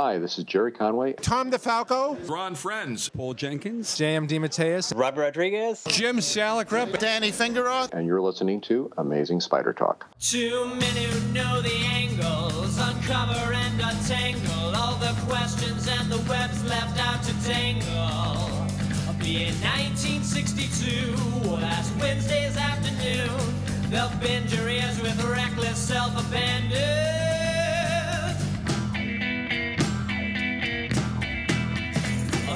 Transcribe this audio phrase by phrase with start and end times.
[0.00, 1.14] Hi, this is Gerry Conway.
[1.14, 2.16] Tom DeFalco.
[2.30, 3.08] Ron Frenz.
[3.08, 3.96] Paul Jenkins.
[3.96, 4.96] JM DeMatteis.
[4.96, 5.82] Robert Rodriguez.
[5.88, 6.96] Jim Salicrup.
[7.00, 7.92] Danny Fingeroth.
[7.92, 10.06] And you're listening to Amazing Spider Talk.
[10.20, 16.62] Too many who know the angles, uncover and untangle all the questions and the webs
[16.66, 18.68] left out to tangle.
[19.18, 27.27] Be in 1962, last Wednesday's afternoon, they'll bend your ears with reckless self-abandon.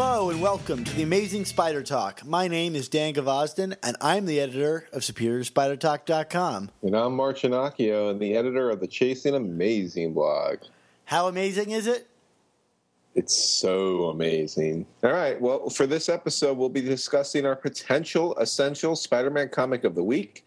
[0.00, 2.24] Hello and welcome to the Amazing Spider Talk.
[2.24, 6.70] My name is Dan Gvozden, and I'm the editor of SuperiorSpiderTalk.com.
[6.82, 10.58] And I'm Mark Ginocchio, and the editor of the Chasing Amazing blog.
[11.04, 12.06] How amazing is it?
[13.16, 14.86] It's so amazing.
[15.02, 19.82] All right, well, for this episode, we'll be discussing our potential essential Spider Man comic
[19.82, 20.44] of the week.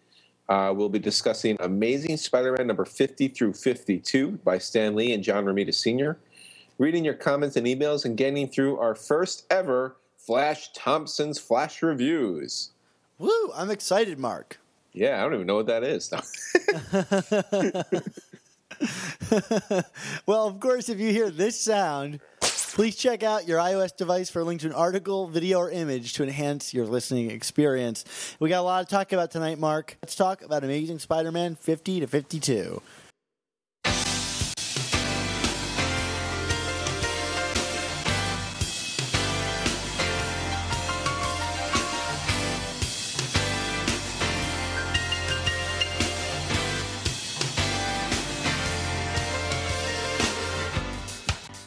[0.48, 5.22] Uh, we'll be discussing Amazing Spider Man number 50 through 52 by Stan Lee and
[5.22, 6.16] John Romita Sr.,
[6.78, 12.70] reading your comments and emails, and getting through our first ever Flash Thompson's Flash Reviews.
[13.18, 13.52] Woo!
[13.54, 14.58] I'm excited, Mark.
[14.92, 16.12] Yeah, I don't even know what that is.
[20.26, 24.40] well, of course, if you hear this sound, please check out your iOS device for
[24.40, 28.04] a link to an article, video, or image to enhance your listening experience.
[28.40, 29.96] We got a lot to talk about tonight, Mark.
[30.02, 32.82] Let's talk about Amazing Spider Man 50 to 52.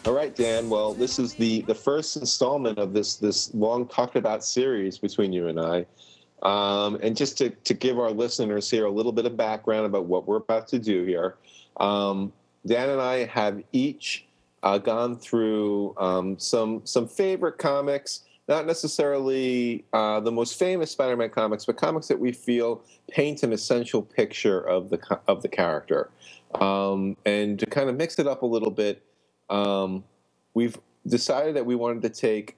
[0.06, 0.70] All right, Dan.
[0.70, 5.34] Well, this is the the first installment of this this long talked about series between
[5.34, 5.88] you and I.
[6.44, 10.06] Um, and just to, to give our listeners here a little bit of background about
[10.06, 11.38] what we're about to do here,
[11.78, 12.32] um,
[12.68, 14.28] Dan and I have each
[14.62, 21.32] uh, gone through um, some some favorite comics, not necessarily uh, the most famous Spider-Man
[21.32, 26.12] comics, but comics that we feel paint an essential picture of the of the character,
[26.62, 29.02] um, and to kind of mix it up a little bit
[29.50, 30.04] um,
[30.54, 32.58] we've decided that we wanted to take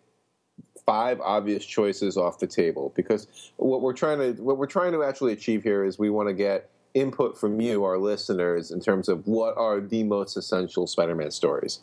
[0.86, 3.28] five obvious choices off the table because
[3.58, 6.34] what we're trying to what we're trying to actually achieve here is we want to
[6.34, 11.30] get input from you, our listeners, in terms of what are the most essential Spider-Man
[11.32, 11.80] stories.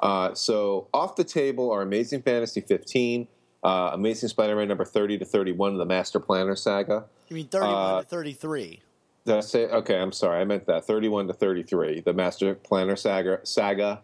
[0.00, 3.26] Uh, so off the table are Amazing Fantasy 15,
[3.64, 7.04] uh, Amazing Spider-Man number 30 to 31, the Master Planner saga.
[7.28, 8.82] You mean 31 Uh, to 33?
[9.24, 9.66] Did I say?
[9.66, 10.40] Okay, I'm sorry.
[10.40, 10.84] I meant that.
[10.84, 13.40] 31 to 33, the Master Planner saga.
[13.44, 14.02] saga.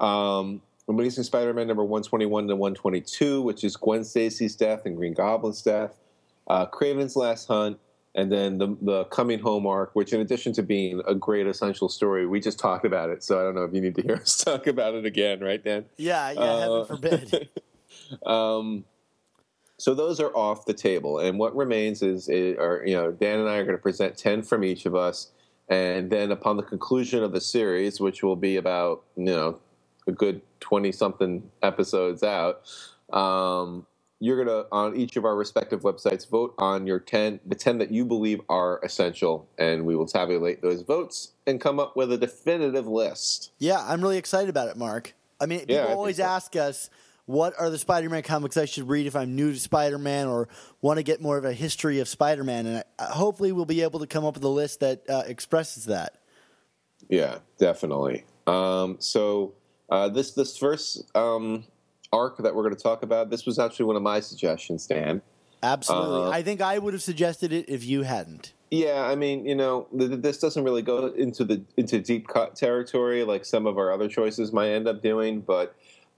[0.00, 5.62] Um, Amazing Spider-Man number 121 to 122, which is Gwen Stacy's death and Green Goblin's
[5.62, 6.00] death.
[6.48, 7.78] Uh, Kraven's Last Hunt,
[8.16, 11.88] and then the the Coming Home arc, which in addition to being a great essential
[11.88, 13.22] story, we just talked about it.
[13.22, 15.62] So I don't know if you need to hear us talk about it again, right,
[15.62, 15.84] Dan?
[15.96, 17.48] Yeah, yeah, uh, heaven forbid.
[18.26, 18.84] Um,
[19.78, 23.38] so those are off the table, and what remains is, is are you know Dan
[23.38, 25.30] and I are going to present ten from each of us,
[25.68, 29.58] and then upon the conclusion of the series, which will be about you know
[30.10, 32.62] a good twenty something episodes out,
[33.12, 33.86] um,
[34.20, 37.90] you're gonna on each of our respective websites vote on your ten the ten that
[37.90, 42.18] you believe are essential, and we will tabulate those votes and come up with a
[42.18, 43.52] definitive list.
[43.58, 45.14] Yeah, I'm really excited about it, Mark.
[45.40, 46.24] I mean, people Yeah, I always so.
[46.24, 46.90] ask us,
[47.24, 50.26] what are the Spider Man comics I should read if I'm new to Spider Man
[50.26, 50.48] or
[50.82, 52.66] want to get more of a history of Spider Man?
[52.66, 55.86] And I, hopefully, we'll be able to come up with a list that uh, expresses
[55.86, 56.16] that.
[57.08, 58.24] Yeah, definitely.
[58.46, 59.54] Um, so
[59.90, 61.64] uh, this this first um,
[62.12, 65.22] arc that we're going to talk about, this was actually one of my suggestions, Dan.
[65.62, 66.28] Absolutely.
[66.28, 68.54] Uh, I think I would have suggested it if you hadn't.
[68.70, 72.28] Yeah, I mean, you know, th- th- this doesn't really go into the into deep
[72.28, 75.74] cut territory like some of our other choices might end up doing, but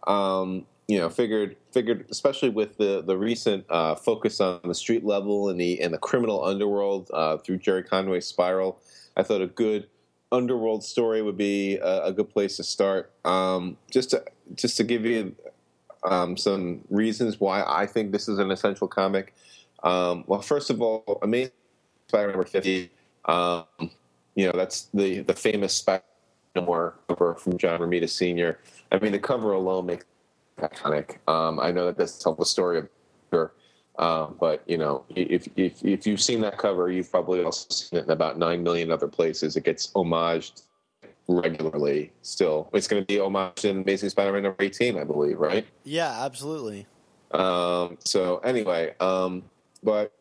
[0.07, 5.05] um, you know, figured figured especially with the the recent uh, focus on the street
[5.05, 8.79] level and the and the criminal underworld uh, through Gerry Conway's Spiral,
[9.17, 9.89] I thought a good
[10.33, 13.13] underworld story would be a, a good place to start.
[13.25, 14.25] Um, just to
[14.55, 15.37] just to give you
[16.03, 19.35] um, some reasons why I think this is an essential comic.
[19.85, 21.53] Um, well, first of all, Amazing
[22.09, 22.91] Spider-Man number fifty.
[23.27, 23.65] Um,
[24.35, 26.03] you know, that's the the famous Spider-Man
[26.55, 28.59] cover from John Romita Sr.
[28.91, 30.05] I mean, the cover alone makes
[30.59, 31.17] iconic.
[31.29, 32.89] Um, I know that doesn't tell the story of
[33.31, 33.53] her,
[33.99, 37.99] Um, but you know, if, if if you've seen that cover, you've probably also seen
[37.99, 39.57] it in about nine million other places.
[39.57, 40.63] It gets homaged
[41.29, 42.13] regularly.
[42.23, 45.67] Still, it's going to be homaged in Amazing Spider-Man number eighteen, I believe, right?
[45.85, 46.87] Yeah, absolutely.
[47.33, 49.43] Um, so anyway, um,
[49.83, 50.13] but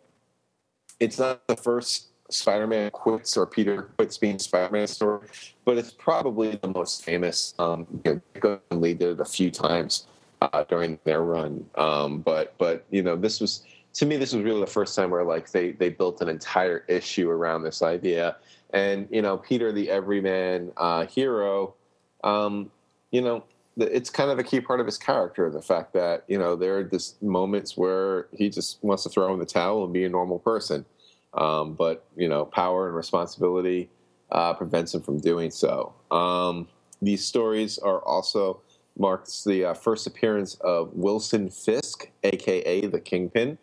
[0.99, 5.27] it's not the first Spider-Man quits or Peter quits being Spider-Man story,
[5.65, 7.53] but it's probably the most famous.
[7.57, 10.07] Um, you know, Lee did it a few times
[10.41, 14.43] uh, during their run, um, but but you know this was to me this was
[14.43, 18.35] really the first time where like they they built an entire issue around this idea,
[18.71, 21.75] and you know Peter the everyman uh, hero,
[22.23, 22.71] um,
[23.11, 23.43] you know
[23.77, 26.77] it's kind of a key part of his character the fact that you know there
[26.77, 30.09] are just moments where he just wants to throw in the towel and be a
[30.09, 30.85] normal person.
[31.33, 33.89] Um, but you know power and responsibility
[34.31, 35.93] uh, prevents him from doing so.
[36.09, 36.67] Um,
[37.01, 38.61] these stories are also
[39.01, 43.57] marks the uh, first appearance of wilson fisk aka the kingpin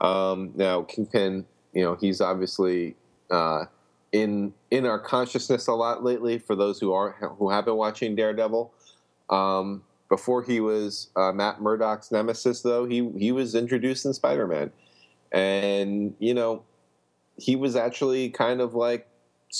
[0.00, 2.94] um, now kingpin you know he's obviously
[3.30, 3.64] uh,
[4.12, 8.14] in in our consciousness a lot lately for those who are who have been watching
[8.14, 8.72] daredevil
[9.30, 14.46] um, before he was uh, Matt Murdock's nemesis, though, he he was introduced in Spider
[14.46, 14.70] Man,
[15.32, 16.62] and you know,
[17.36, 19.08] he was actually kind of like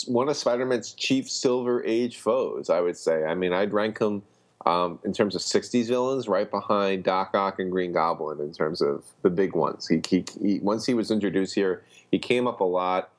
[0.06, 2.71] one of Spider Man's chief Silver Age foes.
[2.71, 3.25] I would say.
[3.25, 4.23] I mean, I'd rank him
[4.66, 8.81] um, in terms of '60s villains right behind Doc Ock and Green Goblin in terms
[8.81, 9.88] of the big ones.
[9.88, 13.11] He, he, he once he was introduced here, he came up a lot.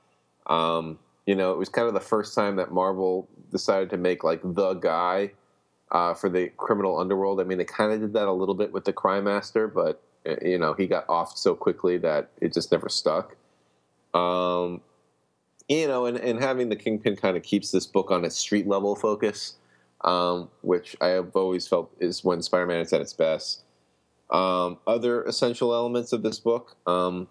[0.47, 4.24] Um, you know, it was kind of the first time that Marvel decided to make
[4.24, 5.31] like the guy
[5.92, 7.39] uh, for the criminal underworld.
[7.39, 10.01] I mean, they kind of did that a little bit with the Crime Master, but
[10.25, 13.36] uh, you know, he got off so quickly that it just never stuck.
[14.13, 14.81] Um,
[15.68, 18.68] you know, and, and having the Kingpin kind of keeps this book on its street
[18.68, 19.56] level focus,
[20.06, 23.63] um, which I have always felt is when Spider-Man is at its best.
[24.30, 27.28] Um, other essential elements of this book, um,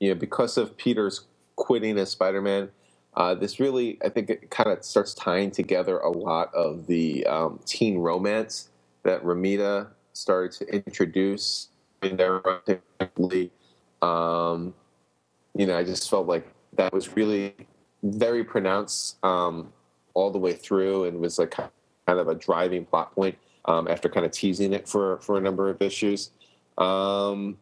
[0.00, 1.26] you know, because of Peter's
[1.56, 2.70] quitting as Spider-Man,
[3.14, 7.24] uh, this really, I think, it kind of starts tying together a lot of the
[7.26, 8.70] um, teen romance
[9.04, 11.68] that Romita started to introduce
[12.02, 12.42] in their
[14.02, 14.74] um,
[15.54, 17.54] you know, I just felt like that was really
[18.02, 19.72] very pronounced um,
[20.14, 21.70] all the way through, and was like kind
[22.06, 25.68] of a driving plot point um, after kind of teasing it for for a number
[25.68, 26.30] of issues.
[26.78, 27.58] Um,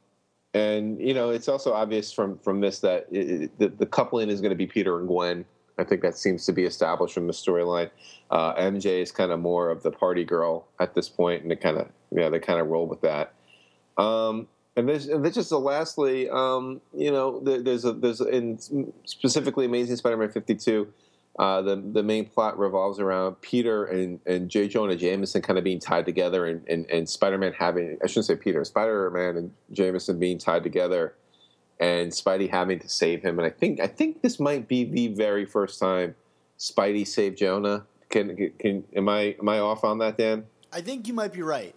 [0.55, 4.41] and you know it's also obvious from from this that it, the, the coupling is
[4.41, 5.45] going to be Peter and Gwen.
[5.79, 7.91] I think that seems to be established from the storyline.
[8.31, 11.57] Uh, MJ is kind of more of the party girl at this point, and they
[11.57, 13.35] kind of yeah they kind of roll with that.
[13.97, 18.59] Um, and this, and this just lastly, um, you know, there's a there's in
[19.05, 20.89] specifically Amazing Spider-Man 52.
[21.39, 24.69] Uh, the the main plot revolves around Peter and, and J.
[24.69, 28.27] Jonah Jameson kind of being tied together, and, and, and Spider Man having I shouldn't
[28.27, 31.15] say Peter, Spider Man and Jameson being tied together,
[31.81, 33.39] and Spidey having to save him.
[33.39, 36.15] And I think I think this might be the very first time
[36.59, 37.87] Spidey saved Jonah.
[38.11, 40.45] Can can am I am I off on that, Dan?
[40.71, 41.75] I think you might be right.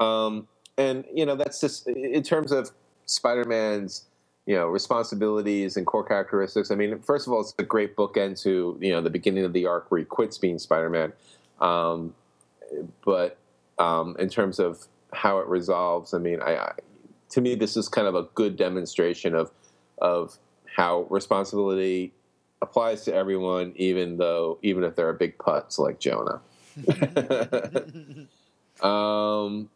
[0.00, 2.72] Um, and you know that's just in terms of
[3.06, 4.06] Spider Man's
[4.46, 6.70] you know responsibilities and core characteristics.
[6.70, 9.52] I mean, first of all, it's a great bookend to you know the beginning of
[9.52, 11.12] the arc where he quits being Spider Man.
[11.60, 12.14] Um,
[13.04, 13.38] but
[13.78, 16.72] um, in terms of how it resolves, I mean, I, I,
[17.30, 19.50] to me this is kind of a good demonstration of
[19.98, 20.38] of
[20.76, 22.12] how responsibility
[22.60, 26.40] applies to everyone, even though even if there are big putts like Jonah.
[28.86, 29.70] um,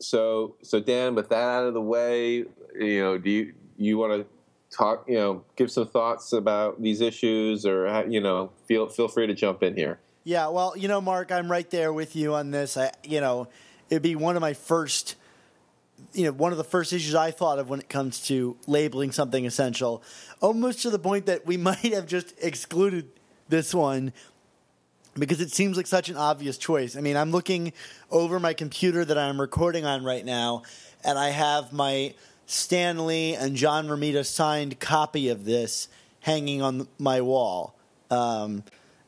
[0.00, 2.44] so so Dan, with that out of the way,
[2.78, 7.00] you know, do you you want to talk, you know, give some thoughts about these
[7.00, 9.98] issues, or uh, you know, feel feel free to jump in here.
[10.22, 12.76] Yeah, well, you know, Mark, I'm right there with you on this.
[12.76, 13.48] I, you know,
[13.88, 15.16] it'd be one of my first,
[16.12, 19.12] you know, one of the first issues I thought of when it comes to labeling
[19.12, 20.02] something essential,
[20.40, 23.08] almost to the point that we might have just excluded
[23.48, 24.12] this one
[25.14, 26.96] because it seems like such an obvious choice.
[26.96, 27.72] I mean, I'm looking
[28.10, 30.62] over my computer that I'm recording on right now,
[31.02, 32.14] and I have my
[32.50, 35.86] Stan Lee and John Romita signed copy of this
[36.18, 37.76] hanging on my wall.
[38.10, 38.64] Um,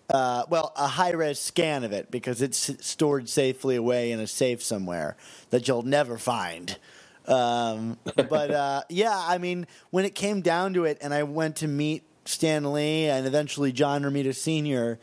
[0.09, 4.29] uh, well, a high res scan of it because it's stored safely away in a
[4.29, 5.17] safe somewhere
[5.51, 6.79] that you'll never find.
[7.27, 11.57] Um, but uh, yeah, I mean, when it came down to it, and I went
[11.57, 15.01] to meet Stan Lee and eventually John Romita Sr.,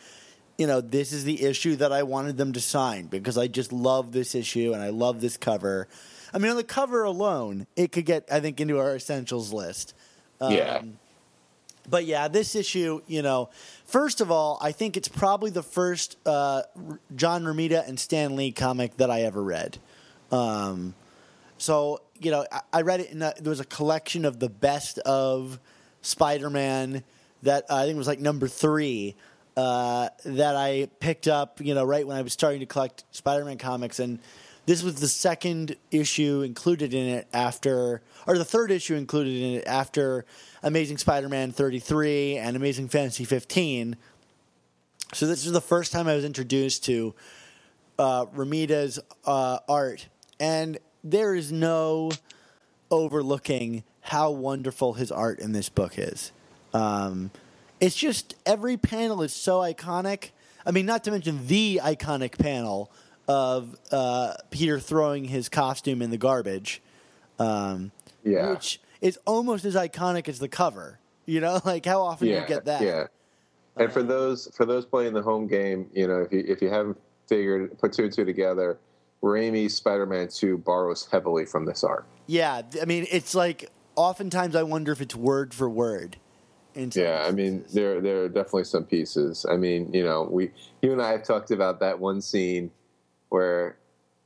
[0.58, 3.74] you know, this is the issue that I wanted them to sign because I just
[3.74, 5.90] love this issue and I love this cover.
[6.34, 9.94] I mean, on the cover alone, it could get, I think, into our essentials list.
[10.40, 10.82] Um, yeah.
[11.90, 13.50] But yeah, this issue, you know,
[13.86, 16.62] first of all, I think it's probably the first uh,
[17.16, 19.80] John Romita and Stan Lee comic that I ever read.
[20.32, 20.94] Um,
[21.58, 24.50] so you know, I, I read it in a, there was a collection of the
[24.50, 25.60] best of
[26.02, 27.04] Spider-Man
[27.44, 29.16] that uh, I think was like number three
[29.58, 33.58] uh, that I picked up, you know, right when I was starting to collect Spider-Man
[33.58, 34.20] comics, and
[34.70, 39.56] this was the second issue included in it after, or the third issue included in
[39.56, 40.26] it after
[40.62, 43.98] Amazing Spider-Man 33 and Amazing Fantasy 15.
[45.12, 47.16] So this is the first time I was introduced to
[47.98, 50.08] uh, Romita's uh, art,
[50.40, 52.12] and there is no
[52.92, 56.32] overlooking how wonderful his art in this book is.
[56.76, 57.32] Um,
[57.80, 60.30] it's just every panel is so iconic.
[60.64, 62.92] I mean, not to mention the iconic panel
[63.30, 66.82] of uh, Peter throwing his costume in the garbage,
[67.38, 67.92] um,
[68.24, 68.50] Yeah.
[68.50, 71.00] which is almost as iconic as the cover.
[71.26, 72.82] You know, like how often do yeah, you get that?
[72.82, 73.06] Yeah.
[73.78, 76.70] And for those for those playing the home game, you know, if you if you
[76.70, 78.80] haven't figured put two and two together,
[79.22, 82.06] Raimi's Spider-Man Two borrows heavily from this art.
[82.26, 86.18] Yeah, I mean, it's like oftentimes I wonder if it's word for word.
[86.76, 89.46] Yeah, I mean, there there are definitely some pieces.
[89.50, 92.72] I mean, you know, we you and I have talked about that one scene
[93.30, 93.78] where,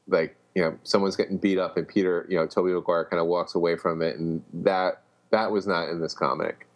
[0.08, 3.28] like, you know, someone's getting beat up, and Peter, you know, Tobey Maguire kind of
[3.28, 6.68] walks away from it, and that that was not in this comic.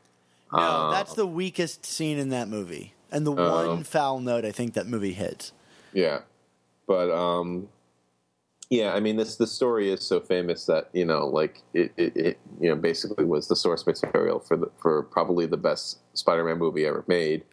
[0.52, 4.46] no, Uh, that's the weakest scene in that movie, and the Um, one foul note
[4.46, 5.52] I think that movie hits.
[5.94, 6.22] Yeah,
[6.88, 7.70] but um,
[8.70, 12.18] yeah, I mean, this the story is so famous that you know, like it, it,
[12.18, 16.58] it you know, basically was the source material for the for probably the best Spider-Man
[16.58, 17.44] movie ever made.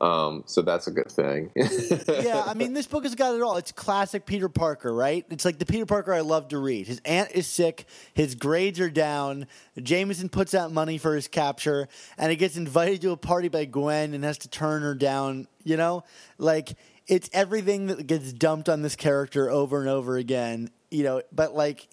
[0.00, 1.50] Um, so that's a good thing.
[1.54, 3.56] yeah, I mean, this book has got it all.
[3.56, 5.24] It's classic Peter Parker, right?
[5.30, 6.86] It's like the Peter Parker I love to read.
[6.86, 9.46] His aunt is sick, his grades are down.
[9.80, 13.64] Jameson puts out money for his capture, and he gets invited to a party by
[13.64, 15.46] Gwen and has to turn her down.
[15.62, 16.04] You know,
[16.38, 16.74] like
[17.06, 20.70] it's everything that gets dumped on this character over and over again.
[20.90, 21.88] You know, but like,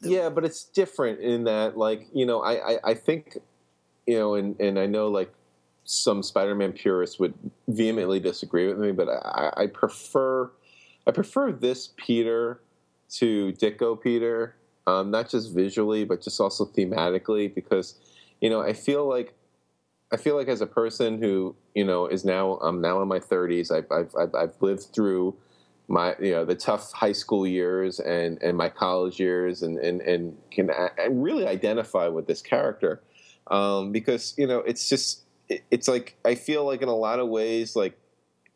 [0.00, 3.38] yeah, but it's different in that, like, you know, I, I, I think,
[4.06, 5.32] you know, and, and I know, like,
[5.86, 7.32] some Spider-Man purists would
[7.68, 10.50] vehemently disagree with me, but I, I prefer,
[11.06, 12.60] I prefer this Peter
[13.14, 17.94] to Ditko Peter, um, not just visually, but just also thematically, because,
[18.40, 19.34] you know, I feel like,
[20.12, 23.20] I feel like as a person who, you know, is now, I'm now in my
[23.20, 25.36] 30s, I've, I've, I've, I've lived through
[25.88, 30.00] my you know the tough high school years and and my college years and and
[30.00, 33.00] and can and really identify with this character
[33.52, 35.25] um, because you know it's just
[35.70, 37.98] it's like I feel like in a lot of ways like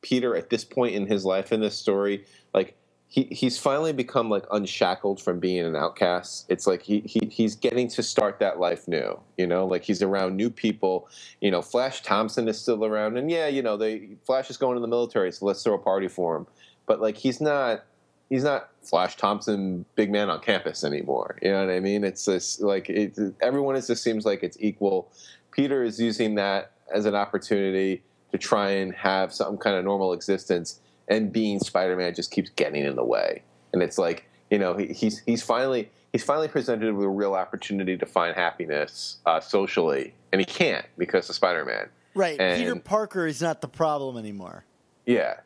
[0.02, 2.76] Peter at this point in his life in this story like
[3.08, 7.54] he he's finally become like unshackled from being an outcast it's like he, he he's
[7.54, 11.08] getting to start that life new you know like he's around new people
[11.40, 14.76] you know Flash Thompson is still around and yeah you know they Flash is going
[14.76, 16.46] to the military so let's throw a party for him
[16.86, 17.84] but like he's not
[18.30, 21.36] he's not Flash Thompson, big man on campus anymore.
[21.42, 22.02] You know what I mean?
[22.04, 25.12] It's just like it, everyone is just seems like it's equal.
[25.50, 30.12] Peter is using that as an opportunity to try and have some kind of normal
[30.12, 33.42] existence, and being Spider Man just keeps getting in the way.
[33.72, 37.34] And it's like you know he, he's he's finally he's finally presented with a real
[37.34, 41.88] opportunity to find happiness uh, socially, and he can't because of Spider Man.
[42.14, 42.38] right?
[42.40, 44.64] And- Peter Parker is not the problem anymore.
[45.06, 45.40] Yeah,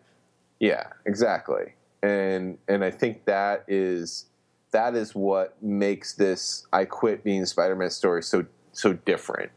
[0.60, 1.74] yeah, exactly.
[2.02, 4.26] And and I think that is
[4.72, 9.50] that is what makes this I quit being Spider-Man story so so different.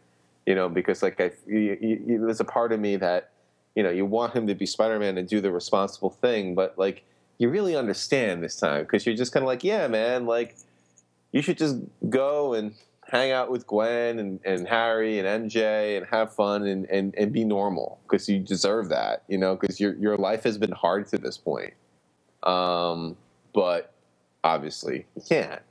[0.47, 3.29] You know, because like I, there's a part of me that
[3.75, 7.03] you know you want him to be Spider-Man and do the responsible thing, but like
[7.37, 10.55] you really understand this time because you're just kind of like, yeah, man, like
[11.31, 11.77] you should just
[12.09, 12.73] go and
[13.09, 17.31] hang out with Gwen and, and Harry and MJ and have fun and, and, and
[17.31, 21.07] be normal because you deserve that, you know, because your, your life has been hard
[21.09, 21.73] to this point.
[22.43, 23.15] Um,
[23.53, 23.93] but
[24.43, 25.61] obviously you can't.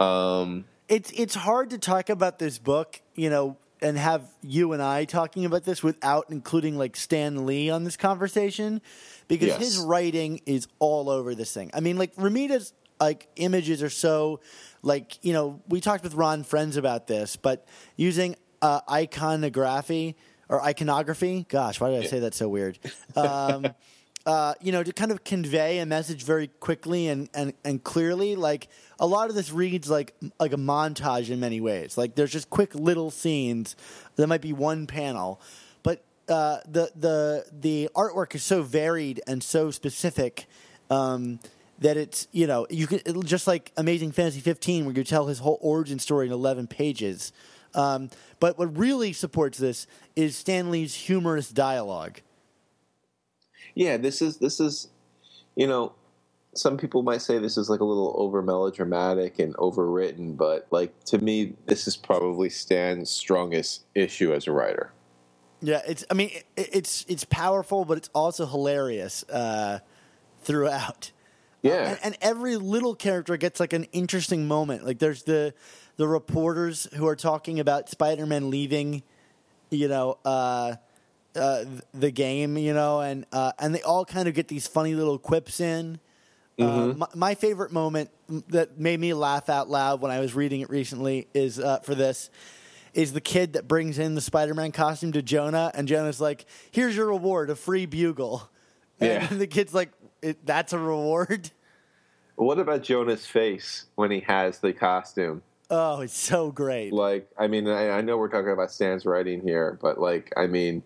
[0.00, 4.82] Um, it's it's hard to talk about this book, you know, and have you and
[4.82, 8.80] I talking about this without including like Stan Lee on this conversation
[9.28, 9.58] because Yes.
[9.58, 11.70] his writing is all over this thing.
[11.74, 14.40] I mean, like Romita's like images are so
[14.82, 20.16] like, you know, we talked with Ron Friends about this, but using uh, iconography
[20.48, 22.78] or iconography, gosh, why did I say that so weird?
[23.16, 23.66] Um,
[24.26, 28.36] uh, you know, to kind of convey a message very quickly and, and, and clearly.
[28.36, 31.96] Like a lot of this reads like like a montage in many ways.
[31.96, 33.76] Like there's just quick little scenes.
[34.16, 35.40] There might be one panel,
[35.82, 40.46] but uh, the the the artwork is so varied and so specific.
[40.90, 41.40] Um,
[41.78, 45.38] that it's you know you can just like Amazing Fantasy 15 where you tell his
[45.38, 47.32] whole origin story in 11 pages.
[47.74, 49.86] Um, but what really supports this
[50.16, 52.20] is Stan Lee's humorous dialogue.
[53.74, 54.88] Yeah, this is, this is,
[55.56, 55.92] you know,
[56.54, 60.92] some people might say this is like a little over melodramatic and overwritten, but like
[61.04, 64.92] to me, this is probably Stan's strongest issue as a writer.
[65.60, 66.04] Yeah, it's.
[66.10, 69.80] I mean, it, it's it's powerful, but it's also hilarious uh,
[70.42, 71.12] throughout.
[71.62, 74.86] Yeah, and, and every little character gets like an interesting moment.
[74.86, 75.54] Like there's the
[75.98, 79.02] the reporters who are talking about Spider-Man leaving,
[79.70, 80.76] you know, uh,
[81.34, 84.94] uh, the game, you know, and uh, and they all kind of get these funny
[84.94, 86.00] little quips in.
[86.58, 88.10] Uh, my, my favorite moment
[88.48, 91.94] that made me laugh out loud when I was reading it recently is uh, for
[91.94, 92.28] this
[92.92, 96.94] is the kid that brings in the Spider-Man costume to Jonah, and Jonah's like, "Here's
[96.96, 98.50] your reward, a free bugle."
[99.00, 99.26] And Yeah.
[99.38, 99.90] the kid's like,
[100.22, 101.50] it, "That's a reward."
[102.36, 105.42] What about Jonah's face when he has the costume?
[105.68, 106.92] Oh, it's so great.
[106.92, 110.46] Like, I mean, I, I know we're talking about Stan's writing here, but like, I
[110.46, 110.82] mean,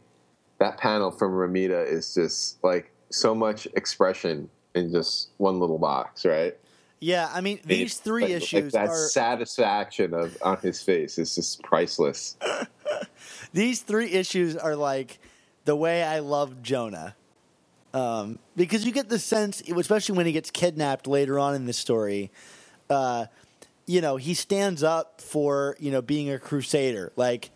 [0.59, 6.25] that panel from Romita is just like so much expression in just one little box,
[6.25, 6.57] right?
[7.01, 11.19] Yeah, I mean, these three Like- issues like that are satisfaction of on his face
[11.19, 12.37] is just priceless.
[13.53, 15.19] these three issues are like
[15.65, 17.15] the way I love Jonah.
[17.93, 21.73] Um, because you get the sense, especially when he gets kidnapped later on in the
[21.73, 22.33] story,
[22.91, 23.27] uh,
[23.87, 27.13] you know, he stands up for, you know, being a crusader.
[27.17, 27.51] Like,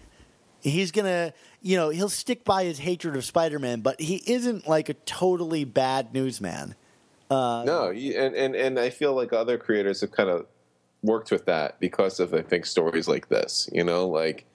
[0.61, 4.69] he's gonna, you know, he'll stick by his hatred of Spider Man, but he isn't
[4.69, 6.75] like a totally bad newsman.
[7.31, 10.47] Uh, No, and, and and I feel like other creators have kind of
[11.03, 13.69] worked with that because of I think stories like this.
[13.73, 14.47] You know, like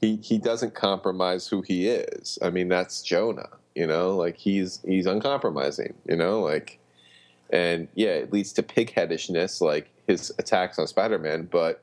[0.00, 2.38] he he doesn't compromise who he is.
[2.42, 3.48] I mean, that's Jonah.
[3.74, 5.94] You know, like he's he's uncompromising.
[6.08, 6.78] You know, like
[7.50, 11.48] and yeah, it leads to pigheadishness, like his attacks on Spider-Man.
[11.50, 11.82] But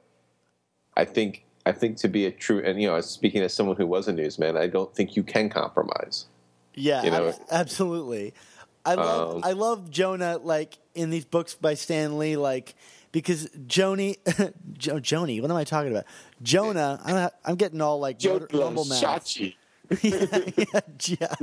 [0.96, 3.86] I think I think to be a true and you know, speaking as someone who
[3.86, 6.26] was a newsman, I don't think you can compromise.
[6.74, 7.28] Yeah, You know?
[7.30, 8.34] ab- absolutely.
[8.86, 12.76] I love Um, I love Jonah like in these books by Stan Lee like
[13.12, 14.16] because Joni
[14.78, 16.06] jo, Joni what am I talking about
[16.42, 19.38] Jonah I'm, I'm getting all like motor- mumble mouth.
[20.02, 20.26] yeah,
[20.58, 21.36] yeah, yeah.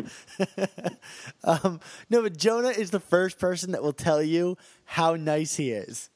[1.44, 5.70] um, no, but Jonah is the first person that will tell you how nice he
[5.70, 6.10] is.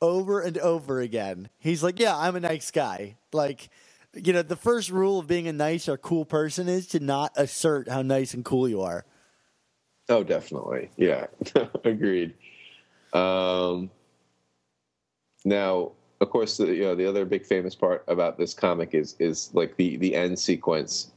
[0.00, 1.48] Over and over again.
[1.58, 3.16] He's like, Yeah, I'm a nice guy.
[3.32, 3.68] Like,
[4.14, 7.32] you know, the first rule of being a nice or cool person is to not
[7.36, 9.04] assert how nice and cool you are.
[10.08, 10.90] Oh, definitely.
[10.96, 11.26] Yeah,
[11.84, 12.34] agreed.
[13.12, 13.90] Um,
[15.44, 19.16] now, of course, the, you know the other big famous part about this comic is
[19.18, 21.12] is like the the end sequence.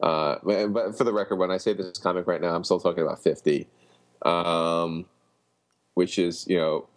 [0.00, 3.04] Uh, but for the record, when I say this comic right now, I'm still talking
[3.04, 3.68] about 50,
[4.22, 5.04] um,
[5.94, 6.88] which is you know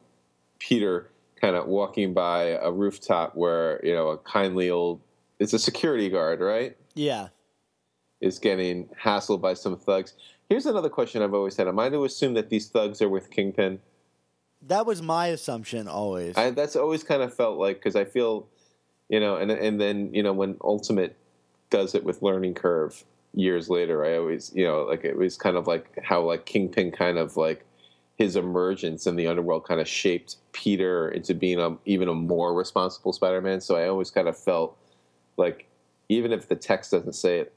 [0.68, 5.00] Peter kind of walking by a rooftop where you know a kindly old
[5.38, 6.76] it's a security guard, right?
[6.96, 7.28] Yeah.
[8.22, 10.14] is getting hassled by some thugs.
[10.50, 13.30] Here's another question I've always had: Am I to assume that these thugs are with
[13.30, 13.80] Kingpin?
[14.62, 16.36] That was my assumption always.
[16.36, 18.48] I, that's always kind of felt like because I feel,
[19.10, 21.16] you know, and and then you know when Ultimate
[21.70, 23.04] does it with Learning Curve
[23.36, 26.92] years later, I always you know like it was kind of like how like Kingpin
[26.92, 27.66] kind of like
[28.18, 32.54] his emergence in the underworld kind of shaped Peter into being a, even a more
[32.54, 33.62] responsible Spider-Man.
[33.62, 34.78] So I always kind of felt
[35.38, 35.68] like
[36.08, 37.54] even if the text doesn't say it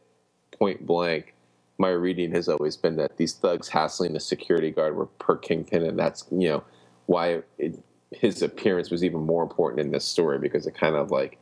[0.53, 1.35] point blank,
[1.79, 5.85] my reading has always been that these thugs hassling the security guard were per Kingpin,
[5.85, 6.65] and that's you know
[7.07, 7.79] why it,
[8.11, 11.39] his appearance was even more important in this story because it kind of like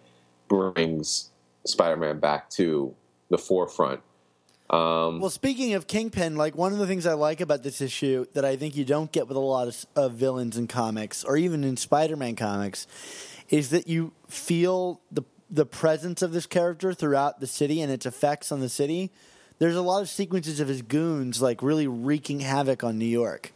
[0.48, 1.30] brings
[1.64, 2.94] Spider-Man back to
[3.30, 4.00] the forefront.
[4.70, 8.26] Um, Well, speaking of Kingpin, like one of the things I like about this issue
[8.34, 11.36] that I think you don't get with a lot of, of villains in comics or
[11.36, 12.86] even in Spider-Man comics
[13.48, 18.04] is that you feel the the presence of this character throughout the city and its
[18.04, 19.12] effects on the city.
[19.58, 23.52] There's a lot of sequences of his goons like really wreaking havoc on New York.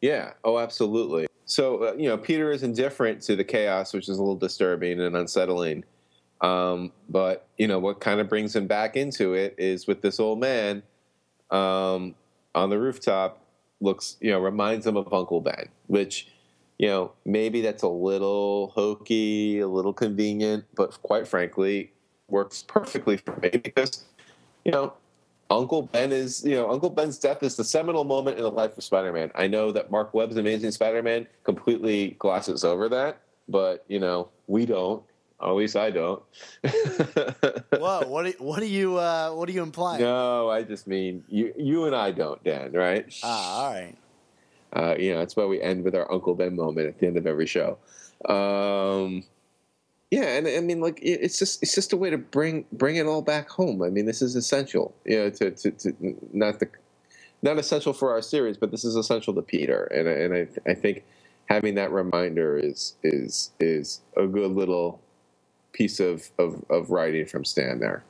[0.00, 0.32] Yeah.
[0.42, 1.26] Oh, absolutely.
[1.44, 5.00] So uh, you know, Peter is indifferent to the chaos, which is a little disturbing
[5.00, 5.84] and unsettling.
[6.42, 10.20] Um, but you know, what kind of brings him back into it is with this
[10.20, 10.82] old man
[11.50, 12.14] um,
[12.54, 13.38] on the rooftop.
[13.80, 16.28] Looks, you know, reminds him of Uncle Ben, which
[16.78, 21.92] you know maybe that's a little hokey, a little convenient, but quite frankly,
[22.28, 24.04] works perfectly for me because
[24.64, 24.92] you know
[25.52, 28.76] Uncle Ben is, you know, Uncle Ben's death is the seminal moment in the life
[28.76, 29.30] of Spider-Man.
[29.34, 34.66] I know that Marc Webb's Amazing Spider-Man completely glosses over that, but you know, we
[34.66, 35.02] don't.
[35.42, 36.22] At least I don't.
[36.64, 40.02] Whoa, what are, what are you uh, what are you implying?
[40.02, 41.52] no, I just mean you.
[41.56, 42.72] You and I don't, Dan.
[42.72, 43.12] Right?
[43.22, 43.96] Ah, all right.
[44.74, 47.16] Uh, you know, that's why we end with our Uncle Ben moment at the end
[47.16, 47.76] of every show.
[48.24, 49.24] Um,
[50.10, 53.06] yeah, and I mean, like it's just it's just a way to bring bring it
[53.06, 53.82] all back home.
[53.82, 54.94] I mean, this is essential.
[55.04, 56.68] You know, to to, to not the
[57.42, 60.74] not essential for our series, but this is essential to Peter, and and I I
[60.74, 61.02] think
[61.46, 65.01] having that reminder is is is a good little
[65.72, 68.04] piece of of, of writing from Stan there.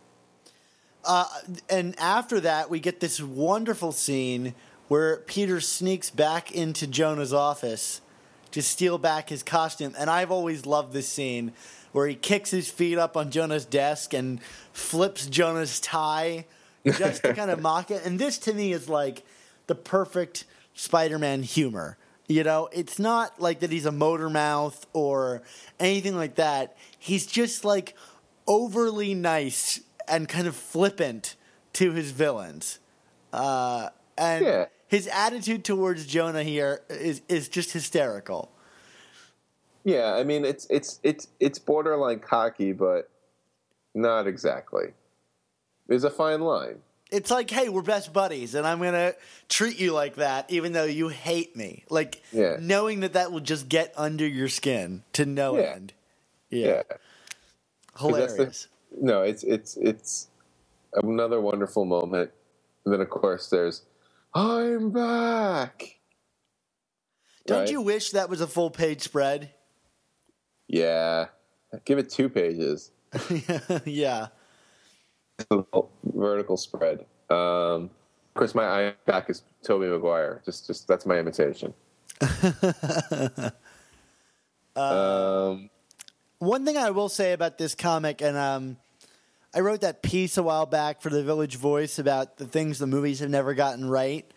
[1.04, 1.26] Uh,
[1.68, 4.54] and after that, we get this wonderful scene
[4.88, 8.00] where Peter sneaks back into Jonah's office
[8.52, 9.94] to steal back his costume.
[9.98, 11.52] And I've always loved this scene
[11.92, 14.40] where he kicks his feet up on Jonah's desk and
[14.72, 16.46] flips Jonah's tie
[16.84, 18.04] just to kind of mock it.
[18.04, 19.22] And this to me is like
[19.66, 20.44] the perfect
[20.74, 21.96] Spider Man humor.
[22.28, 25.42] You know, it's not like that he's a motor mouth or
[25.80, 26.76] anything like that.
[27.02, 27.96] He's just like
[28.46, 31.34] overly nice and kind of flippant
[31.72, 32.78] to his villains.
[33.32, 34.66] Uh, and Yeah.
[34.86, 38.52] his attitude towards Jonah here is, is just hysterical.
[39.84, 43.10] Yeah, I mean it's it's it's it's borderline cocky, but
[43.96, 44.92] not exactly.
[45.88, 46.76] There's a fine line.
[47.10, 49.14] It's like, hey, we're best buddies, and I'm gonna
[49.48, 51.84] treat you like that, even though you hate me.
[51.90, 52.58] Like Yeah.
[52.60, 55.72] knowing that that will just get under your skin to no Yeah.
[55.74, 55.94] end.
[56.52, 56.82] Yeah, Yeah.
[56.88, 58.68] that's the- hilarious.
[59.00, 60.28] No, it's it's it's
[60.94, 62.32] another wonderful moment.
[62.84, 63.82] And then of course there's
[64.34, 65.98] I'm back.
[67.46, 67.70] Don't Right?
[67.70, 69.50] you wish that was a full page spread?
[70.68, 71.28] Yeah.
[71.84, 72.92] Give it two pages.
[73.84, 74.28] yeah.
[76.04, 77.06] Vertical spread.
[77.30, 80.42] Um, of course, my eye back is Tobey Maguire.
[80.44, 81.74] Just, just that's my imitation.
[84.76, 85.70] um,
[86.42, 88.76] One thing I will say about this comic, and um,
[89.54, 92.88] I wrote that piece a while back for the Village Voice about the things the
[92.88, 94.28] movies have never gotten right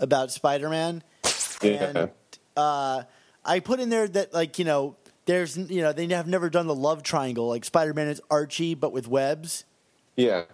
[0.00, 1.04] about Spider Man.
[1.62, 1.84] yeah.
[1.84, 2.10] And
[2.56, 3.04] uh,
[3.44, 6.66] I put in there that, like, you know, there's, you know, they have never done
[6.66, 7.46] the love triangle.
[7.46, 9.64] Like, Spider Man is Archie, but with webs.
[10.16, 10.46] yeah.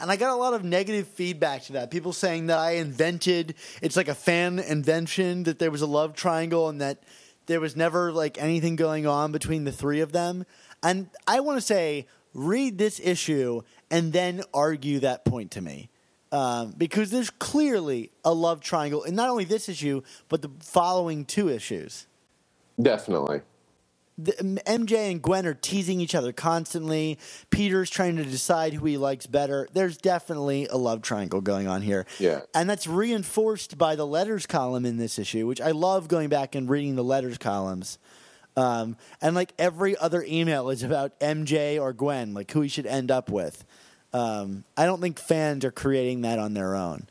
[0.00, 1.92] And I got a lot of negative feedback to that.
[1.92, 6.14] People saying that I invented, it's like a fan invention that there was a love
[6.14, 7.02] triangle and that
[7.48, 10.46] there was never like anything going on between the three of them.
[10.82, 15.90] And I want to say, read this issue and then argue that point to me.
[16.30, 21.24] Um, because there's clearly a love triangle in not only this issue, but the following
[21.24, 22.06] two issues
[22.80, 23.40] Definitely.
[24.18, 24.32] The,
[24.66, 27.18] MJ and Gwen are teasing each other constantly.
[27.50, 29.68] Peter's trying to decide who he likes better.
[29.72, 32.04] There's definitely a love triangle going on here.
[32.18, 32.40] Yeah.
[32.54, 36.54] And that's reinforced by the letters column in this issue, which I love going back
[36.56, 37.98] and reading the letters columns.
[38.56, 42.86] Um, and like every other email is about MJ or Gwen, like who he should
[42.86, 43.64] end up with.
[44.12, 47.06] Um, I don't think fans are creating that on their own.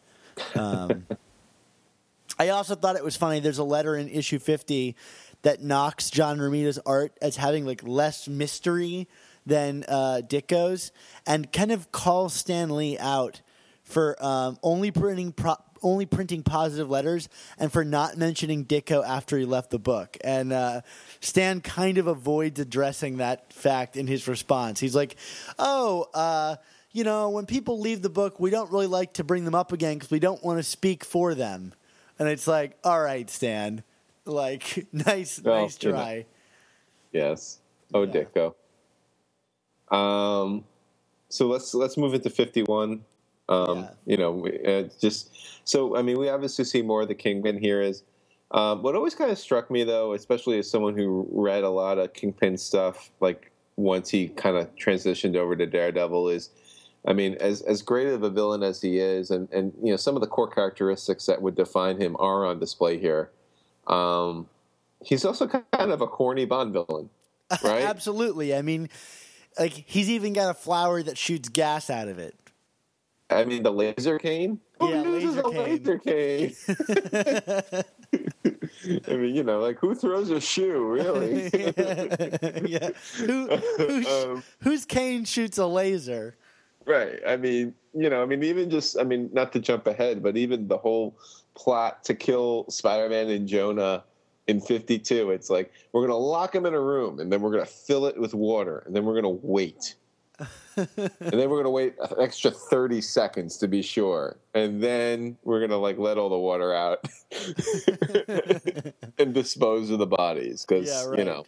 [0.55, 1.05] Um,
[2.39, 3.39] I also thought it was funny.
[3.39, 4.95] There's a letter in issue 50
[5.41, 9.07] that knocks John Romita's art as having like less mystery
[9.45, 10.91] than uh, Ditko's,
[11.25, 13.41] and kind of calls Stan Lee out
[13.83, 19.37] for um, only printing pro- only printing positive letters and for not mentioning Ditko after
[19.37, 20.17] he left the book.
[20.23, 20.81] And uh,
[21.21, 24.79] Stan kind of avoids addressing that fact in his response.
[24.79, 25.15] He's like,
[25.57, 26.55] "Oh." Uh,
[26.93, 29.71] you know, when people leave the book, we don't really like to bring them up
[29.71, 31.73] again because we don't want to speak for them.
[32.17, 33.83] And it's like, all right, Stan,
[34.27, 35.95] like, nice, Well, nice you know.
[35.95, 36.25] try.
[37.13, 37.59] Yes.
[37.93, 38.11] Oh, Yeah.
[38.13, 38.55] Ditko.
[39.91, 40.65] Um,
[41.29, 43.03] so let's let's move into fifty one.
[43.49, 43.89] Um, Yeah.
[44.05, 45.31] You know, we, uh, just
[45.65, 47.81] so I mean, we obviously see more of the Kingpin here.
[47.81, 48.03] Is
[48.51, 51.97] um, what always kind of struck me though, especially as someone who read a lot
[51.97, 56.49] of Kingpin stuff, like once he kind of transitioned over to Daredevil, is
[57.05, 59.97] I mean, as as great of a villain as he is, and and you know,
[59.97, 63.31] some of the core characteristics that would define him are on display here.
[63.87, 64.47] Um,
[65.03, 67.09] he's also kind of a corny Bond villain,
[67.61, 67.83] right?
[67.83, 68.55] Absolutely.
[68.55, 68.89] I mean,
[69.59, 72.35] like, he's even got a flower that shoots gas out of it.
[73.29, 74.61] I mean, the laser cane.
[74.79, 75.83] Who Yeah, uses laser a cane.
[75.85, 76.55] laser cane?
[79.07, 81.49] I mean, you know, like who throws a shoe, really?
[82.61, 82.89] yeah.
[83.25, 86.37] Who, who Um, whose cane shoots a laser?
[86.85, 87.19] right.
[87.27, 90.37] I mean, you know, I mean, even just, I mean, not to jump ahead, but
[90.37, 91.17] even the whole
[91.57, 94.03] plot to kill Spider-Man and Jonah
[94.47, 97.51] in 52, it's like we're going to lock him in a room and then we're
[97.51, 99.95] going to fill it with water and then we're going to wait.
[100.77, 104.37] and then we're going to wait an extra 30 seconds to be sure.
[104.53, 107.05] And then we're going to like let all the water out
[109.17, 111.45] and dispose of the bodies because, Yeah, you know.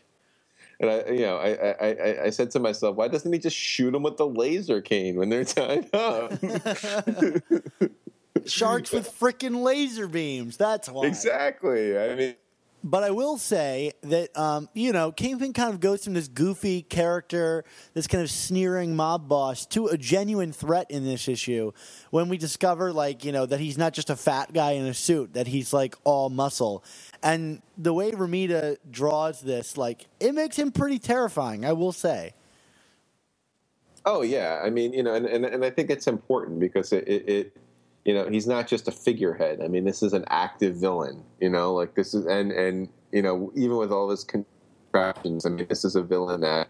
[0.81, 3.55] And I, you know, I, I, I, I said to myself, why doesn't he just
[3.57, 6.31] shoot them with the laser cane when they're tied up?
[8.47, 10.57] Sharks with freaking laser beams.
[10.57, 11.05] That's why.
[11.07, 11.97] exactly.
[11.97, 12.35] I mean,
[12.83, 16.81] But I will say that um, you know Kingpin kind of goes from this goofy
[16.81, 21.71] character, this kind of sneering mob boss, to a genuine threat in this issue.
[22.09, 24.93] When we discover, like you know, that he's not just a fat guy in a
[24.93, 26.83] suit, that he's like all muscle,
[27.21, 31.65] and the way Romita draws this, like it makes him pretty terrifying.
[31.65, 32.33] I will say.
[34.05, 37.07] Oh yeah, I mean, you know, and, and, and I think it's important because it,
[37.07, 37.57] it, it,
[38.05, 39.61] you know, he's not just a figurehead.
[39.61, 41.23] I mean, this is an active villain.
[41.39, 45.49] You know, like this is, and and you know, even with all his contractions, I
[45.49, 46.67] mean, this is a villain that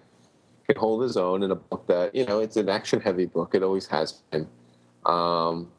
[0.68, 3.56] can hold his own in a book that you know, it's an action-heavy book.
[3.56, 4.48] It always has been,
[5.06, 5.70] um,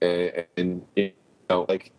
[0.00, 1.12] and, and you
[1.48, 1.92] know, like,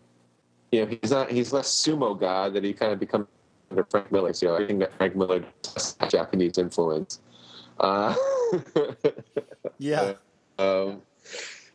[0.70, 3.26] you know, he's not, he's less sumo god that he kind of becomes
[3.70, 4.32] under Frank Miller.
[4.32, 7.20] So you know, I think that Frank Miller has Japanese influence.
[7.78, 8.14] Uh,
[9.78, 10.14] Yeah.
[10.58, 11.02] um,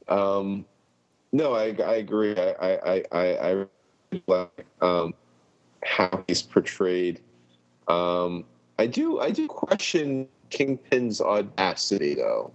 [0.09, 0.65] um,
[1.31, 2.35] no, I, I agree.
[2.37, 3.65] I, I, I, I
[4.27, 5.13] like um,
[5.83, 7.19] how he's portrayed.
[7.87, 8.45] Um,
[8.79, 12.51] I do, I do question Kingpin's audacity, though,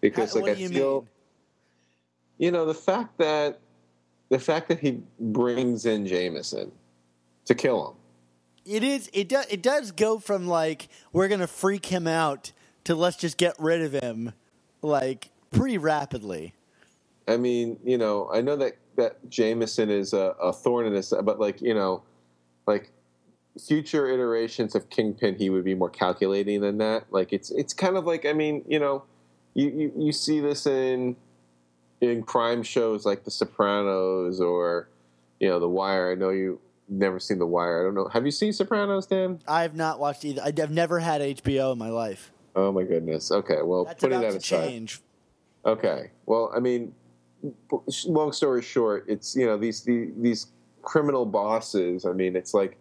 [0.00, 1.08] because How- like I you feel, mean?
[2.38, 3.58] you know, the fact that
[4.30, 6.70] the fact that he brings in Jameson
[7.46, 7.94] to kill him.
[8.64, 9.08] It is.
[9.14, 9.46] It does.
[9.48, 12.52] It does go from like we're gonna freak him out
[12.84, 14.34] to let's just get rid of him,
[14.82, 16.52] like pretty rapidly.
[17.28, 21.12] I mean, you know, I know that that Jameson is a, a thorn in his,
[21.22, 22.02] but like, you know,
[22.66, 22.90] like
[23.66, 27.04] future iterations of Kingpin, he would be more calculating than that.
[27.10, 29.04] Like, it's it's kind of like, I mean, you know,
[29.54, 31.16] you you, you see this in
[32.00, 34.88] in crime shows like The Sopranos or
[35.38, 36.12] you know The Wire.
[36.12, 37.80] I know you never seen The Wire.
[37.80, 38.08] I don't know.
[38.08, 39.40] Have you seen Sopranos, Dan?
[39.46, 40.42] I have not watched either.
[40.42, 42.32] I've never had HBO in my life.
[42.56, 43.30] Oh my goodness.
[43.30, 44.42] Okay, well, That's putting that aside.
[44.68, 45.00] change.
[45.64, 46.10] Okay.
[46.26, 46.94] Well, I mean,
[48.06, 50.46] long story short, it's you know these these, these
[50.82, 52.04] criminal bosses.
[52.04, 52.78] I mean, it's like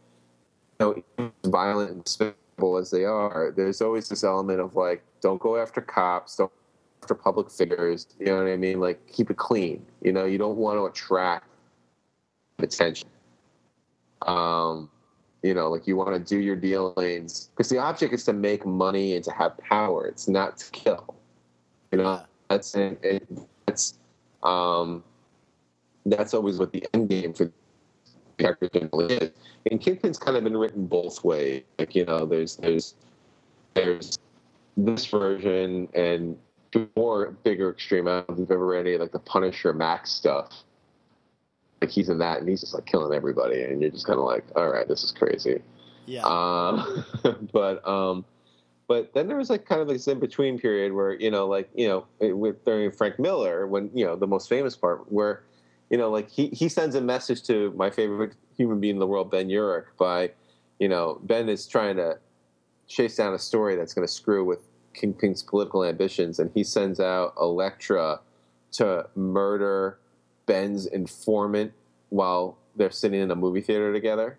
[0.80, 3.54] you know, violent and despicable as they are.
[3.56, 6.58] There's always this element of like, don't go after cops, don't go
[7.04, 8.08] after public figures.
[8.20, 8.80] You know what I mean?
[8.80, 9.86] Like, keep it clean.
[10.02, 11.48] You know, you don't want to attract
[12.60, 13.10] attention.
[14.24, 14.90] Um,
[15.44, 18.66] you know, like you want to do your dealings because the object is to make
[18.66, 20.08] money and to have power.
[20.08, 21.16] It's not to kill.
[21.92, 23.28] You know, that's it, it,
[24.44, 25.04] um,
[26.06, 27.52] that's always what the end game for the
[28.38, 29.32] character generally is.
[29.70, 31.64] And Kingpin's kind of been written both ways.
[31.78, 32.96] Like you know, there's there's
[33.74, 34.18] there's
[34.76, 36.38] this version and
[36.96, 38.08] more bigger extreme.
[38.08, 40.64] I don't know if you've ever read any like the Punisher Max stuff.
[41.82, 44.26] Like he's in that and he's just like killing everybody, and you're just kind of
[44.26, 45.62] like, all right, this is crazy.
[46.06, 46.26] Yeah.
[46.26, 47.04] Uh,
[47.54, 48.26] but um,
[48.88, 51.70] but then there was like kind of this in between period where you know, like
[51.76, 55.44] you know, eh, with during Frank Miller, when you know the most famous part where
[55.90, 59.08] you know, like he he sends a message to my favorite human being in the
[59.08, 60.32] world, Ben Urich, by
[60.80, 62.18] you know, Ben is trying to
[62.88, 64.60] chase down a story that's going to screw with
[64.94, 68.22] Kingpin's political ambitions, and he sends out Elektra
[68.74, 70.00] to murder
[70.46, 71.74] Ben's informant
[72.10, 74.38] while they're sitting in a movie theater together.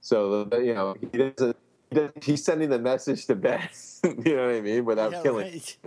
[0.00, 1.56] So you know he doesn't.
[2.22, 3.68] He's sending the message to Ben.
[4.04, 4.84] you know what I mean?
[4.84, 5.46] Without Yeah, killing.
[5.46, 5.78] right.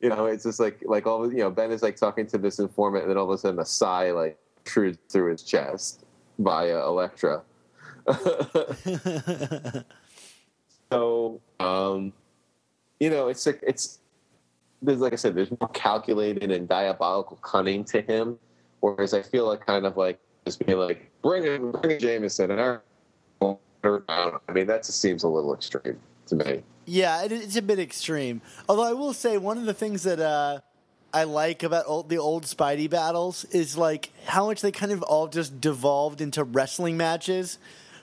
[0.00, 1.50] You know, it's just like like all you know.
[1.50, 4.12] Ben is like talking to this informant, and then all of a sudden a sai
[4.12, 6.04] like intrudes through his chest
[6.38, 7.42] via Elektra.
[10.92, 12.12] so um,
[13.00, 13.98] you know, it's like it's
[14.82, 18.38] there's like I said, there's more calculated and diabolical cunning to him,
[18.80, 22.50] whereas I feel like kind of like just being like bring in bring in Jameson
[22.50, 22.82] and our
[23.84, 26.62] I mean that just seems a little extreme to me.
[26.84, 28.40] Yeah, it, it's a bit extreme.
[28.68, 30.60] Although I will say one of the things that uh,
[31.12, 35.02] I like about old, the old Spidey battles is like how much they kind of
[35.02, 37.58] all just devolved into wrestling matches,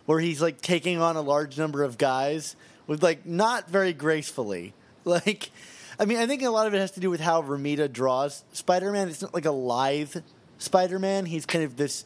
[0.06, 2.56] where he's like taking on a large number of guys
[2.88, 4.74] with like not very gracefully.
[5.08, 5.52] Like,
[6.00, 8.44] I mean, I think a lot of it has to do with how Romita draws
[8.54, 9.08] Spider-Man.
[9.08, 10.16] It's not like a lithe
[10.58, 11.28] Spider-Man.
[11.28, 12.06] He's kind of this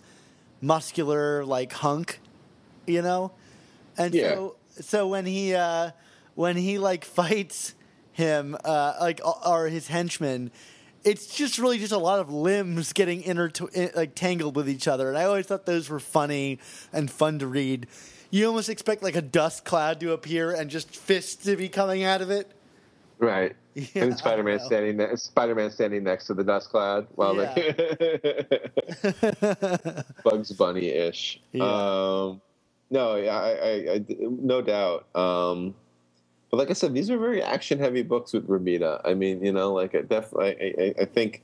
[0.59, 2.19] muscular like hunk,
[2.85, 3.31] you know.
[3.99, 4.33] And Yeah.
[4.35, 5.91] so, so when he uh,
[6.35, 7.75] when he like fights
[8.13, 10.51] him, uh, like or his henchmen,
[11.03, 13.51] it's just really just a lot of limbs getting inter
[13.95, 15.09] like tangled with each other.
[15.09, 16.59] And I always thought those were funny
[16.91, 17.87] and fun to read.
[18.31, 22.03] You almost expect like a dust cloud to appear and just fists to be coming
[22.03, 22.51] out of it.
[23.19, 23.55] Right.
[23.93, 27.33] Yeah, and Spider Man standing ne- Spider Man standing next to the dust cloud while
[27.35, 27.45] they
[30.23, 31.39] Bugs Bunny ish.
[31.53, 31.63] Yeah.
[31.63, 32.41] Um,
[32.89, 35.07] no, yeah, I, I, I, no doubt.
[35.15, 35.75] Um,
[36.49, 39.01] but like I said, these are very action heavy books with Romita.
[39.05, 41.43] I mean, you know, like I definitely, I, I, I think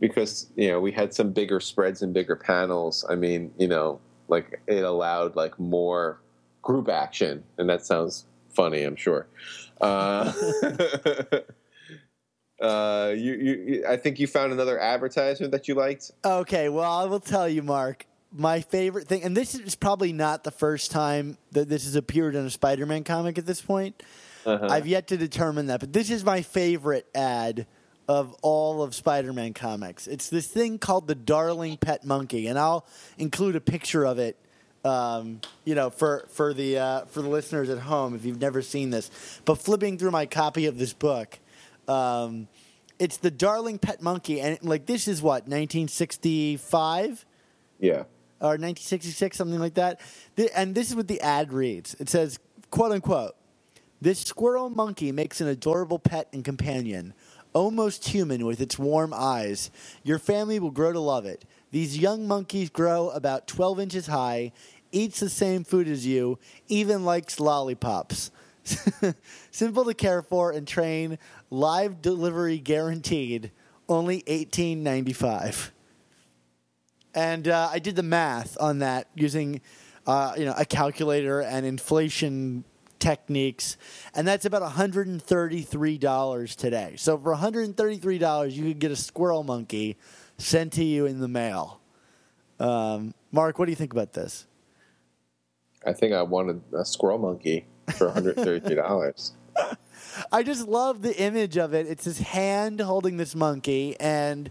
[0.00, 3.04] because you know we had some bigger spreads and bigger panels.
[3.08, 6.20] I mean, you know, like it allowed like more
[6.60, 9.28] group action, and that sounds funny, I'm sure.
[9.80, 10.32] Uh,
[12.60, 16.10] uh, you, you, I think you found another advertisement that you liked.
[16.24, 18.06] Okay, well, I will tell you, Mark.
[18.34, 22.34] My favorite thing, and this is probably not the first time that this has appeared
[22.34, 24.02] in a Spider-Man comic at this point.
[24.46, 24.66] Uh-huh.
[24.70, 27.66] I've yet to determine that, but this is my favorite ad
[28.08, 30.06] of all of Spider-Man comics.
[30.06, 32.86] It's this thing called the Darling Pet Monkey, and I'll
[33.18, 34.36] include a picture of it.
[34.84, 38.62] Um, you know, for for the uh, for the listeners at home, if you've never
[38.62, 41.38] seen this, but flipping through my copy of this book,
[41.86, 42.48] um,
[42.98, 47.24] it's the Darling Pet Monkey, and like this is what 1965
[47.78, 48.04] Yeah.
[48.42, 50.00] Or 1966, something like that.
[50.54, 51.94] And this is what the ad reads.
[52.00, 52.38] It says,
[52.70, 53.36] "quote unquote."
[54.00, 57.14] This squirrel monkey makes an adorable pet and companion,
[57.52, 59.70] almost human with its warm eyes.
[60.02, 61.44] Your family will grow to love it.
[61.70, 64.50] These young monkeys grow about 12 inches high,
[64.90, 68.32] eats the same food as you, even likes lollipops.
[69.52, 71.18] Simple to care for and train,
[71.50, 73.52] live delivery guaranteed,
[73.88, 75.70] only 18.95
[77.14, 79.60] and uh, I did the math on that using,
[80.06, 82.64] uh, you know, a calculator and inflation
[82.98, 83.76] techniques,
[84.14, 86.94] and that's about one hundred and thirty-three dollars today.
[86.96, 89.96] So for one hundred and thirty-three dollars, you could get a squirrel monkey
[90.38, 91.80] sent to you in the mail.
[92.58, 94.46] Um, Mark, what do you think about this?
[95.84, 99.32] I think I wanted a squirrel monkey for $133.
[100.32, 101.86] I just love the image of it.
[101.86, 104.50] It's his hand holding this monkey, and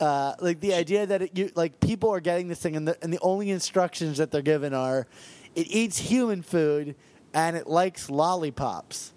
[0.00, 2.96] uh, like the idea that it, you like people are getting this thing, and the,
[3.02, 5.06] and the only instructions that they're given are,
[5.54, 6.94] it eats human food
[7.34, 9.12] and it likes lollipops.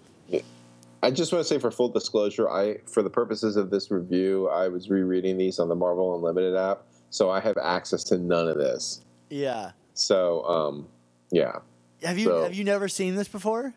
[1.04, 4.48] I just want to say, for full disclosure, I, for the purposes of this review,
[4.48, 8.46] I was rereading these on the Marvel Unlimited app, so I have access to none
[8.46, 9.00] of this.
[9.28, 9.72] Yeah.
[9.94, 10.86] So, um,
[11.32, 11.58] yeah,
[12.04, 13.74] Have you So- have you never seen this before?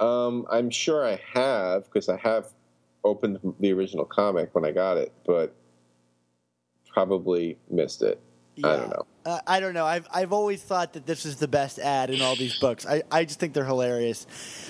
[0.00, 2.48] um, I'm sure I have because I have
[3.04, 5.54] opened the original comic when I got it, but
[6.92, 8.20] probably missed it.
[8.62, 9.06] I don't know.
[9.24, 9.86] Uh, I don't know.
[9.86, 12.84] I've I've always thought that this is the best ad in all these books.
[12.84, 14.26] I, I just think they're hilarious.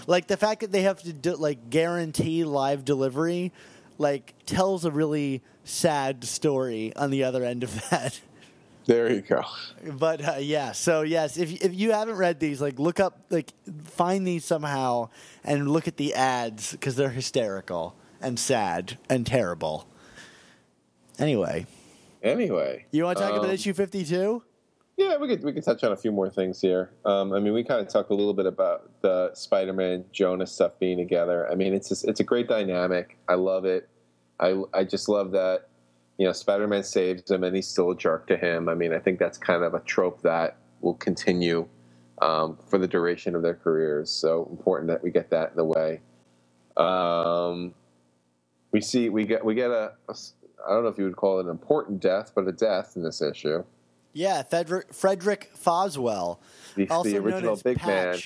[0.07, 3.53] Like the fact that they have to do, like guarantee live delivery,
[3.99, 8.21] like tells a really sad story on the other end of that.
[8.85, 9.45] There you go.
[9.93, 13.53] But uh, yeah, so yes, if if you haven't read these, like look up, like
[13.85, 15.11] find these somehow
[15.45, 19.87] and look at the ads because they're hysterical and sad and terrible.
[21.17, 21.67] Anyway,
[22.23, 24.43] Anyway, you want to talk about um, issue fifty two?
[24.97, 26.91] Yeah, we could we could touch on a few more things here.
[27.05, 30.79] Um, I mean, we kind of talked a little bit about the Spider-Man Jonah stuff
[30.79, 31.51] being together.
[31.51, 33.17] I mean, it's just, it's a great dynamic.
[33.29, 33.89] I love it.
[34.39, 35.69] I I just love that
[36.19, 38.69] you know Spider-Man saves him and he's still a jerk to him.
[38.69, 41.67] I mean, I think that's kind of a trope that will continue
[42.21, 44.11] um, for the duration of their careers.
[44.11, 46.01] So important that we get that in the way.
[46.77, 47.75] Um,
[48.73, 50.15] we see we get we get a, a
[50.67, 53.03] I don't know if you would call it an important death, but a death in
[53.03, 53.65] this issue.
[54.13, 56.39] Yeah, Frederick Frederick Foswell,
[56.77, 58.19] The, also the known original as big man.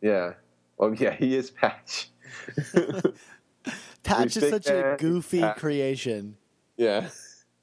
[0.00, 0.32] Yeah.
[0.78, 2.10] Oh yeah, he is Patch.
[4.02, 5.56] Patch is such a goofy Patch.
[5.58, 6.36] creation.
[6.76, 7.08] yeah.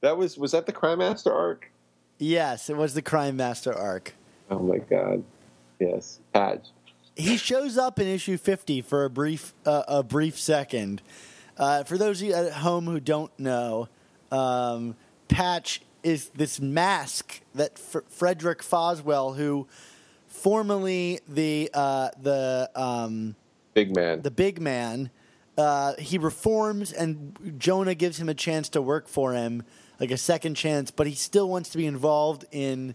[0.00, 1.72] That was was that the Crime Master arc?
[2.18, 4.14] Yes, it was the Crime Master arc.
[4.48, 5.24] Oh my god.
[5.80, 6.20] Yes.
[6.32, 6.68] Patch.
[7.16, 11.02] He shows up in issue 50 for a brief uh, a brief second.
[11.58, 13.88] Uh, for those of you at home who don't know,
[14.30, 14.94] um,
[15.26, 19.66] Patch is this mask that F- Frederick Foswell, who
[20.26, 23.34] formerly the uh, the um,
[23.74, 24.22] Big man.
[24.22, 25.10] the big man,
[25.56, 29.64] uh, he reforms, and Jonah gives him a chance to work for him,
[29.98, 32.94] like a second chance, but he still wants to be involved in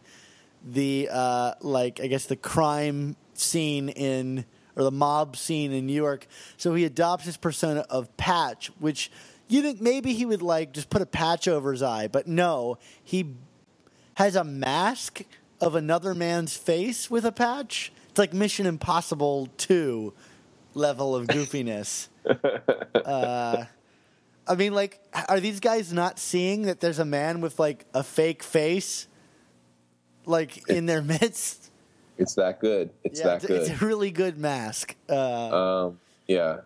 [0.65, 4.45] the uh, like I guess the crime scene in
[4.75, 6.27] or the mob scene in New York.
[6.57, 9.11] So he adopts his persona of Patch, which
[9.47, 12.77] you think maybe he would like just put a patch over his eye, but no,
[13.03, 13.35] he
[14.15, 15.23] has a mask
[15.61, 17.91] of another man's face with a patch.
[18.09, 20.13] It's like Mission Impossible 2
[20.73, 22.07] level of goofiness.
[23.05, 23.65] uh,
[24.47, 28.03] I mean, like, are these guys not seeing that there's a man with like a
[28.03, 29.07] fake face,
[30.25, 31.69] like in their midst?
[32.23, 32.89] It's that good.
[33.03, 33.61] It's yeah, that it's, good.
[33.61, 34.95] it's a really good mask.
[35.09, 36.61] Uh, um yeah.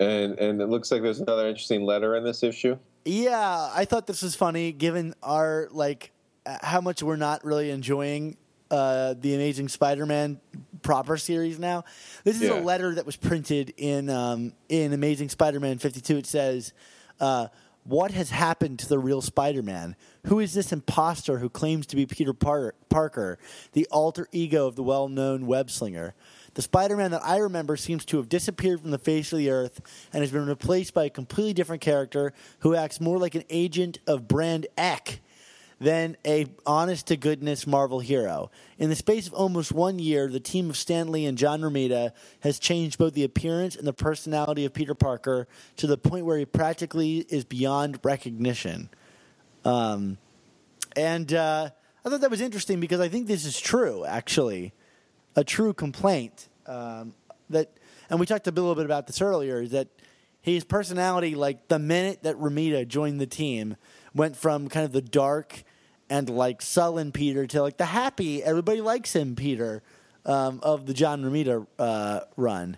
[0.00, 2.76] And and it looks like there's another interesting letter in this issue.
[3.04, 6.10] yeah, I thought this was funny, given our like
[6.44, 8.36] how much we're not really enjoying
[8.70, 10.40] uh, the Amazing Spider-Man
[10.82, 11.84] proper series now.
[12.24, 12.58] This is Yeah.
[12.58, 16.16] a letter that was printed in um, in Amazing Spider-Man 52.
[16.16, 16.72] It says,
[17.20, 17.48] uh,
[17.84, 19.94] What has happened to the real Spider Man?
[20.26, 23.38] Who is this imposter who claims to be Peter Par- Parker,
[23.72, 26.14] the alter ego of the well known web slinger?
[26.54, 29.50] The Spider Man that I remember seems to have disappeared from the face of the
[29.50, 29.82] earth
[30.14, 33.98] and has been replaced by a completely different character who acts more like an agent
[34.06, 35.18] of Brand Echh
[35.80, 38.50] than a honest to goodness Marvel hero.
[38.78, 42.12] In the space of almost one year, the team of Stan Lee and John Romita
[42.40, 45.46] has changed both the appearance and the personality of Peter Parker
[45.76, 48.88] to the point where he practically is beyond recognition.
[49.64, 50.18] Um,
[50.96, 51.70] and uh,
[52.04, 54.72] I thought that was interesting because I think this is true, actually,
[55.36, 57.14] a true complaint um,
[57.50, 57.70] that,
[58.10, 59.88] and we talked a little bit about this earlier, is that
[60.40, 63.76] his personality, like the minute that Romita joined the team,
[64.14, 65.64] went from kind of the dark
[66.08, 69.82] and like sullen Peter to like the happy, everybody likes him Peter
[70.24, 72.76] um, of the John Romita uh, run.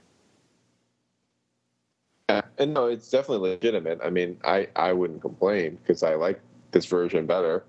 [2.28, 4.00] Yeah, and no, it's definitely legitimate.
[4.02, 6.40] I mean, I I wouldn't complain because I like
[6.72, 7.64] this version better.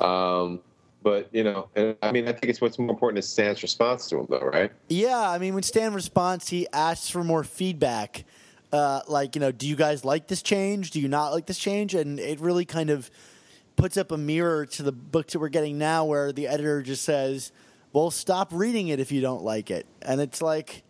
[0.00, 0.60] Um,
[1.02, 4.08] but you know, and I mean, I think it's what's more important is Stan's response
[4.08, 4.72] to him, though, right?
[4.88, 8.24] Yeah, I mean, when Stan responds, he asks for more feedback.
[8.72, 10.92] Uh, like, you know, do you guys like this change?
[10.92, 11.94] Do you not like this change?
[11.94, 13.10] And it really kind of
[13.76, 17.02] puts up a mirror to the books that we're getting now, where the editor just
[17.02, 17.50] says,
[17.92, 20.84] "Well, stop reading it if you don't like it." And it's like,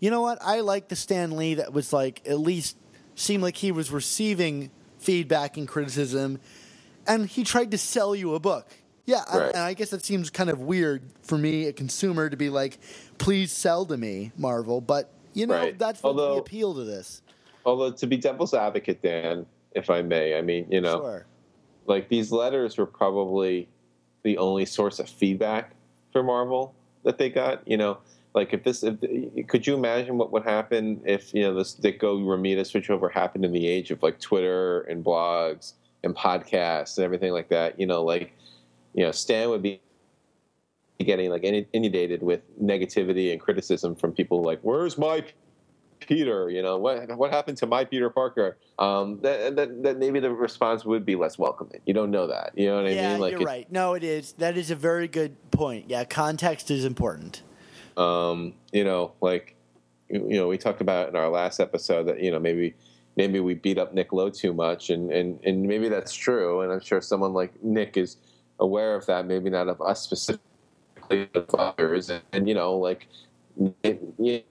[0.00, 0.38] you know what?
[0.40, 2.76] I like the Stan Lee that was like at least
[3.14, 6.40] seemed like he was receiving feedback and criticism,
[7.06, 8.68] and he tried to sell you a book.
[9.06, 12.36] Yeah, I- and I guess that seems kind of weird for me, a consumer, to
[12.36, 12.78] be like,
[13.18, 15.78] "Please sell to me, Marvel." But you know, Right.
[15.78, 17.22] that's what the appeal to this.
[17.64, 21.26] Although to be devil's advocate, Dan, if I may, I mean, you know, Sure.
[21.86, 23.68] like these letters were probably
[24.22, 25.74] the only source of feedback
[26.12, 26.74] for Marvel
[27.04, 27.66] that they got.
[27.66, 27.98] You know,
[28.34, 28.96] like if this, if,
[29.48, 33.52] could you imagine what would happen if you know this Ditko Romita switchover happened in
[33.52, 37.78] the age of like Twitter and blogs and podcasts and everything like that?
[37.78, 38.32] You know, like
[38.94, 39.80] you know, Stan would be
[41.04, 45.24] getting like inundated with negativity and criticism from people like, "Where's my
[46.00, 46.50] Peter?
[46.50, 50.30] You know, what what happened to my Peter Parker?" Um, that, that that maybe the
[50.32, 51.80] response would be less welcoming.
[51.86, 52.52] You don't know that.
[52.56, 53.20] You know what I yeah, mean?
[53.20, 53.70] Like you're right.
[53.70, 54.32] No, it is.
[54.34, 55.86] That is a very good point.
[55.88, 57.42] Yeah, context is important.
[57.96, 59.56] um, you know, like
[60.08, 62.74] you know, we talked about in our last episode that you know maybe
[63.16, 66.62] maybe we beat up Nick Lowe too much, and and and maybe that's true.
[66.62, 68.16] And I'm sure someone like Nick is
[68.58, 69.26] aware of that.
[69.26, 70.44] Maybe not of us specifically,
[71.10, 72.10] of others.
[72.10, 73.06] And, and you know, like
[73.82, 74.42] it, you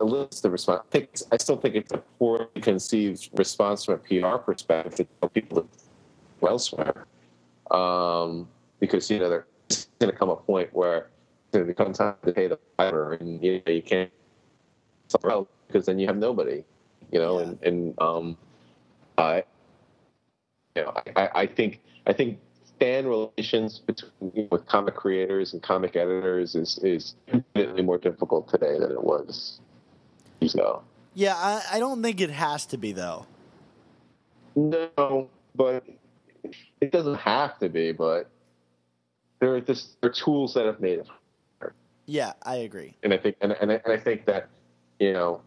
[0.00, 0.82] elicits the response.
[0.88, 5.06] I, think I still think it's a poorly conceived response from a PR perspective to
[5.20, 5.68] tell people to
[6.40, 7.06] go elsewhere,
[7.70, 8.48] um,
[8.80, 12.14] because you know there's going to come a point where it's going to become time
[12.24, 14.10] to pay the fiber, and you know you can't
[15.68, 16.64] because then you have nobody,
[17.12, 17.46] you know, Yeah.
[17.46, 18.36] and and um,
[19.18, 19.44] I,
[20.74, 22.38] you know, I, I think I think
[22.78, 28.78] fan relations between with comic creators and comic editors is is infinitely more difficult today
[28.78, 29.60] than it was
[30.40, 30.82] years ago.
[31.14, 33.26] Yeah, I, I don't think it has to be though.
[34.54, 35.84] No, but
[36.80, 37.92] it doesn't have to be.
[37.92, 38.28] But
[39.40, 41.08] there are just there are tools that have made it
[42.06, 42.96] Yeah, I agree.
[43.02, 44.48] and I think and, and, I- and I think that
[44.98, 45.40] you know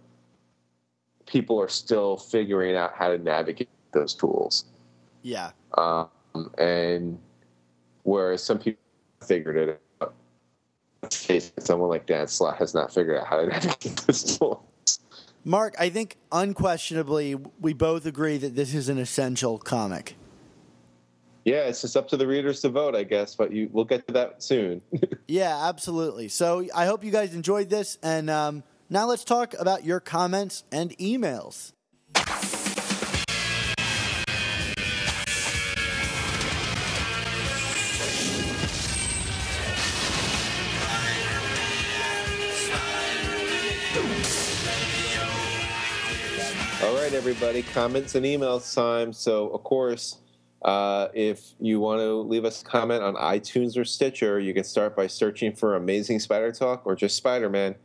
[1.27, 4.65] people are still figuring out how to navigate those tools,
[5.21, 6.05] Yeah, uh,
[6.39, 7.19] um, and
[8.03, 8.81] whereas some people
[9.25, 10.13] figured it out,
[11.03, 14.37] in this case, someone like Dan Slott has not figured out how to navigate this
[14.37, 14.59] tools.
[15.45, 20.15] Mark, I think unquestionably we both agree that this is an essential comic.
[21.45, 23.35] Yeah, it's just up to the readers to vote, I guess.
[23.35, 24.81] But you, we'll get to that soon.
[25.27, 26.27] Yeah, absolutely.
[26.27, 30.63] So I hope you guys enjoyed this, and um, now let's talk about your comments
[30.71, 31.73] and emails.
[47.20, 49.11] Everybody, comments and emails time.
[49.11, 50.20] So, of course,
[50.61, 54.63] uh, if you want to leave us a comment on iTunes or Stitcher, you can
[54.63, 57.76] start by searching for Amazing Spider Talk or just Spider Man.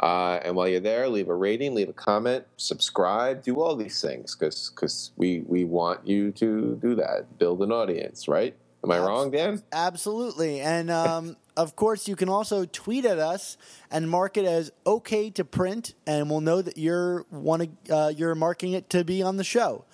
[0.00, 4.00] Uh, and while you're there, leave a rating, leave a comment, subscribe, do all these
[4.00, 8.56] things because we, we want you to do that, build an audience, right?
[8.82, 9.62] Am I Abs- wrong, Dan?
[9.72, 10.60] Absolutely.
[10.60, 13.56] And um, of course, you can also tweet at us
[13.90, 18.34] and mark it as okay to print, and we'll know that you're one uh, you're
[18.34, 19.84] marking it to be on the show.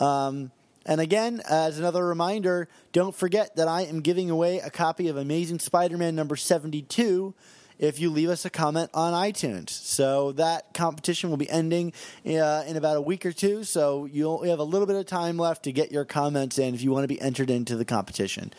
[0.00, 0.50] Um,
[0.84, 5.16] and again, as another reminder, don't forget that I am giving away a copy of
[5.16, 7.34] Amazing Spider-Man number 72
[7.78, 9.70] if you leave us a comment on iTunes.
[9.70, 11.92] So that competition will be ending
[12.26, 13.64] uh, in about a week or two.
[13.64, 16.82] So you'll have a little bit of time left to get your comments in if
[16.82, 18.52] you want to be entered into the competition.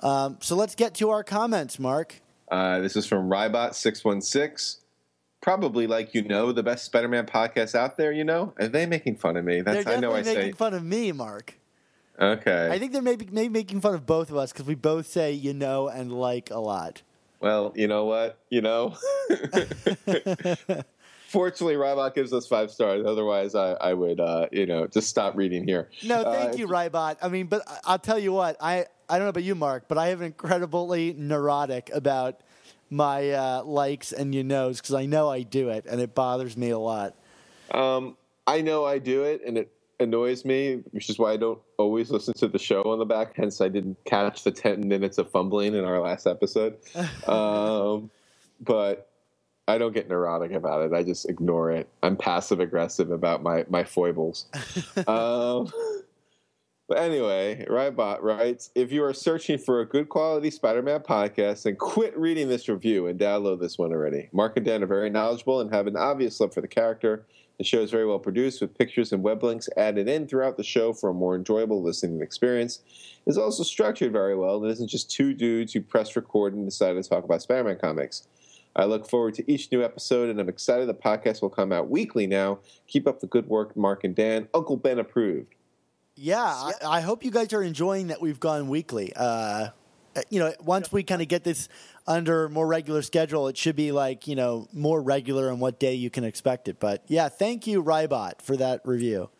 [0.00, 2.20] Um, so let's get to our comments, Mark.
[2.50, 4.78] Uh, this is from Rybot616.
[5.40, 8.52] Probably like you know, the best Spider Man podcast out there, you know?
[8.58, 9.62] Are they making fun of me?
[9.62, 10.52] That's They're I know I making say.
[10.52, 11.54] fun of me, Mark.
[12.20, 12.68] Okay.
[12.70, 15.32] I think they're maybe, maybe making fun of both of us because we both say
[15.32, 17.00] you know and like a lot.
[17.40, 18.38] Well, you know what?
[18.50, 18.94] You know?
[21.28, 23.06] Fortunately, Rybot gives us five stars.
[23.06, 25.88] Otherwise, I, I would, uh, you know, just stop reading here.
[26.04, 27.16] No, Uh, thank you, Rybot.
[27.22, 29.96] I mean, but I'll tell you what, I, I don't know about you, Mark, but
[29.96, 32.40] I am incredibly neurotic about
[32.90, 36.56] my uh, likes and you knows because I know I do it and it bothers
[36.56, 37.14] me a lot.
[37.70, 38.16] Um,
[38.48, 42.10] I know I do it, and it annoys me, which is why I don't always
[42.10, 43.36] listen to the show on the back.
[43.36, 46.78] Hence, I didn't catch the ten minutes of fumbling in our last episode.
[47.28, 48.10] um,
[48.60, 49.10] but
[49.68, 50.92] I don't get neurotic about it.
[50.92, 51.88] I just ignore it.
[52.02, 54.46] I'm passive aggressive about my my foibles.
[55.06, 55.70] um,
[56.88, 61.62] but anyway, Rybot writes If you are searching for a good quality Spider Man podcast,
[61.62, 64.28] then quit reading this review and download this one already.
[64.32, 67.26] Mark and Dan are very knowledgeable and have an obvious love for the character.
[67.60, 70.64] The show is very well produced with pictures and web links added in throughout the
[70.64, 72.80] show for a more enjoyable listening experience.
[73.26, 76.94] It's also structured very well and isn't just two dudes who press record and decide
[76.94, 78.26] to talk about Spider Man comics.
[78.74, 81.90] I look forward to each new episode, and I'm excited the podcast will come out
[81.90, 82.60] weekly now.
[82.86, 84.48] Keep up the good work, Mark and Dan.
[84.54, 85.54] Uncle Ben approved.
[86.14, 89.12] Yeah, I, I hope you guys are enjoying that we've gone weekly.
[89.14, 89.68] Uh,
[90.28, 91.68] you know, once we kind of get this
[92.06, 95.94] under more regular schedule, it should be like you know more regular on what day
[95.94, 96.78] you can expect it.
[96.80, 99.30] But yeah, thank you, Rybot, for that review.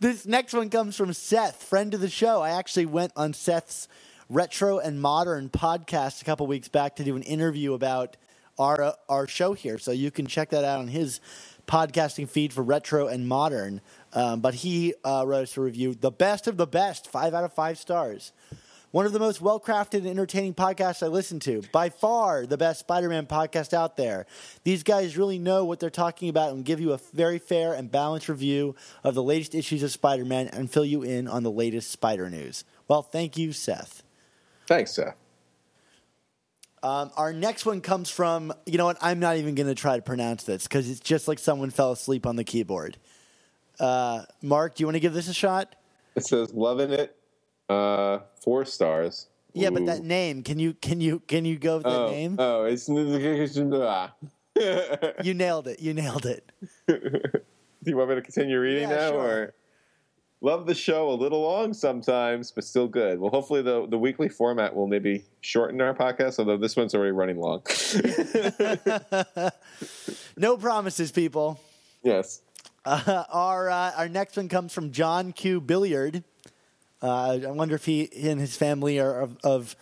[0.00, 2.42] This next one comes from Seth, friend of the show.
[2.42, 3.88] I actually went on Seth's
[4.28, 8.16] retro and modern podcast a couple weeks back to do an interview about
[8.58, 11.20] our uh, our show here, so you can check that out on his
[11.66, 13.80] podcasting feed for retro and modern.
[14.12, 17.44] Um, but he uh, wrote us a review, the best of the best, five out
[17.44, 18.32] of five stars.
[18.92, 21.62] One of the most well crafted and entertaining podcasts I listen to.
[21.70, 24.26] By far the best Spider Man podcast out there.
[24.64, 27.90] These guys really know what they're talking about and give you a very fair and
[27.90, 28.74] balanced review
[29.04, 32.28] of the latest issues of Spider Man and fill you in on the latest Spider
[32.28, 32.64] news.
[32.88, 34.02] Well, thank you, Seth.
[34.66, 35.14] Thanks, Seth.
[36.82, 39.96] Um, our next one comes from, you know what, I'm not even going to try
[39.96, 42.96] to pronounce this because it's just like someone fell asleep on the keyboard.
[43.78, 45.76] Uh, Mark, do you want to give this a shot?
[46.16, 47.16] It says loving it.
[47.70, 49.28] Uh, four stars.
[49.52, 52.36] Yeah, but that name, can you can you can you go with that oh, name?
[52.38, 54.08] Oh, it's do
[55.22, 55.80] You nailed it.
[55.80, 56.50] You nailed it.
[57.82, 59.20] Do you want me to continue reading Yeah, now, sure.
[59.20, 59.54] or
[60.42, 63.18] love the show a little long sometimes, but still good.
[63.18, 67.12] Well, hopefully the the weekly format will maybe shorten our podcast, although this one's already
[67.12, 67.62] running long.
[70.36, 71.60] No promises, people.
[72.02, 72.40] yes.
[72.84, 75.60] Uh, our uh, our next one comes from John Q.
[75.60, 76.24] Billiard.
[77.02, 79.76] Uh, I wonder if he and his family are of, of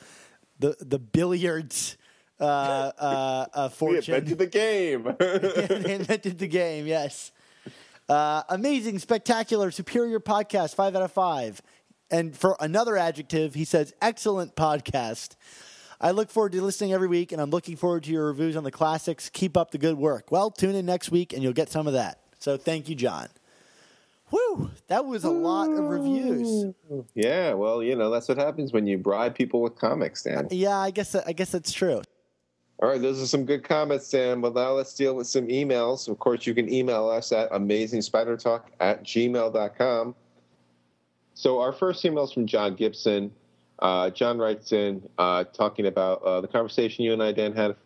[0.58, 1.96] the the billiards
[2.40, 4.14] uh, uh, uh, We fortune.
[4.14, 5.02] invented the game.
[5.84, 6.86] they invented the game.
[6.86, 7.32] Yes.
[8.08, 10.74] Uh, amazing, spectacular, superior podcast.
[10.74, 11.60] Five out of five.
[12.10, 15.36] And for another adjective, he says excellent podcast.
[16.00, 18.62] I look forward to listening every week, and I'm looking forward to your reviews on
[18.64, 19.28] the classics.
[19.28, 20.30] Keep up the good work.
[20.30, 22.20] Well, tune in next week, and you'll get some of that.
[22.38, 23.28] So thank you, John.
[24.30, 26.74] Whew, that was a lot of reviews.
[27.14, 30.48] yeah, well, you know that's what happens when you bribe people with comics, Dan.
[30.50, 32.02] Yeah, I guess I guess that's true.
[32.80, 34.40] All right, those are some good comments, Dan.
[34.40, 36.08] Well, now let's deal with some emails.
[36.08, 40.14] Of course, you can email us at amazingspidertalk at gmail.com.
[41.34, 43.32] So, our first email is from John Gibson.
[43.80, 47.72] Uh, John writes in uh, talking about uh, the conversation you and I, Dan, had
[47.72, 47.76] a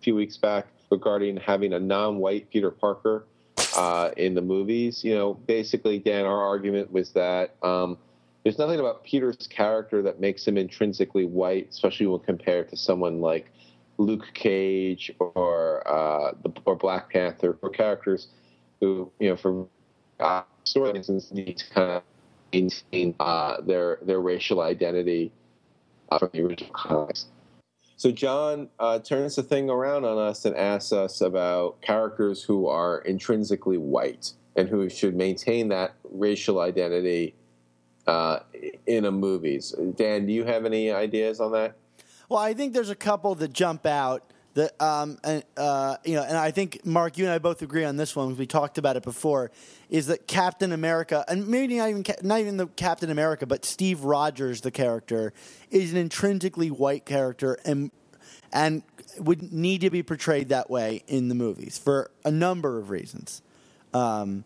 [0.00, 3.26] few weeks back regarding having a non white Peter Parker
[3.72, 5.04] uh, in the movies.
[5.04, 7.98] You know, basically, Dan, our argument was that um,
[8.42, 13.20] there's nothing about Peter's character that makes him intrinsically white, especially when compared to someone
[13.20, 13.50] like
[13.98, 18.28] Luke Cage or uh, the, or Black Panther, or characters
[18.80, 19.66] who, you know, for
[20.20, 22.02] uh, story reasons, need to kind of
[22.52, 25.32] maintain uh, their their racial identity
[26.10, 27.26] uh, from the original comics.
[28.00, 32.66] So John uh, turns the thing around on us and asks us about characters who
[32.66, 37.34] are intrinsically white and who should maintain that racial identity
[38.06, 38.38] uh,
[38.86, 39.74] in a movies.
[39.96, 41.76] Dan, do you have any ideas on that?
[42.30, 46.22] Well, I think there's a couple that jump out that, um, and, uh, you know,
[46.22, 48.96] and I think Mark, you and I both agree on this one we talked about
[48.96, 49.50] it before.
[49.88, 54.04] Is that Captain America, and maybe not even not even the Captain America, but Steve
[54.04, 55.32] Rogers, the character,
[55.70, 57.90] is an intrinsically white character, and
[58.52, 58.82] and
[59.18, 63.42] would need to be portrayed that way in the movies for a number of reasons.
[63.92, 64.44] Um,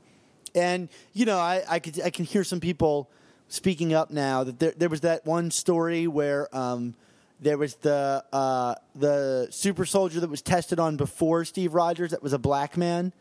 [0.55, 3.11] and you know, I, I could I can hear some people
[3.49, 6.95] speaking up now that there there was that one story where um,
[7.41, 12.23] there was the uh, the super soldier that was tested on before Steve Rogers that
[12.23, 13.13] was a black man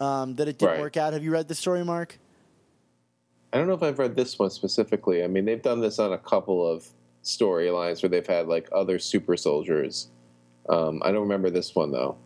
[0.00, 0.80] um, that it didn't Right.
[0.80, 1.12] work out.
[1.12, 2.18] Have you read the story, Mark?
[3.52, 5.24] I don't know if I've read this one specifically.
[5.24, 6.86] I mean, they've done this on a couple of
[7.24, 10.08] storylines where they've had like other super soldiers.
[10.68, 12.16] Um, I don't remember this one though.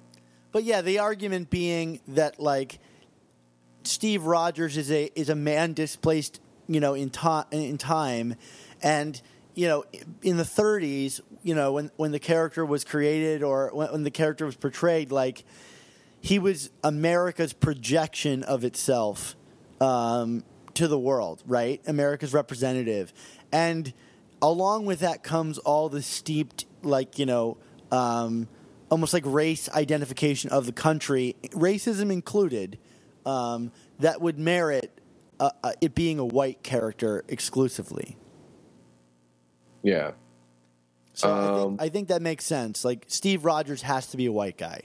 [0.53, 2.81] But yeah, the argument being that like
[3.85, 8.35] Steve Rogers is a is a man displaced, you know, in time in time,
[8.83, 9.21] and
[9.55, 9.85] you know,
[10.23, 14.11] in the 30s, you know, when when the character was created or when, when the
[14.11, 15.45] character was portrayed, like
[16.21, 19.37] he was America's projection of itself
[19.81, 20.45] um,
[20.75, 21.81] to the world, right?
[21.87, 23.13] America's representative,
[23.51, 23.93] and
[24.43, 27.57] along with that comes all the steeped, like you know,
[27.91, 28.49] um,
[28.91, 32.79] almost like race identification of the country, racism included,
[33.25, 35.01] um, that would merit
[35.39, 38.17] uh, uh, it being a white character exclusively.
[39.83, 40.13] Yeah.
[41.15, 42.85] So I, Um, think, I think that makes sense.
[42.85, 44.83] Like Steve Rogers has to be a white guy.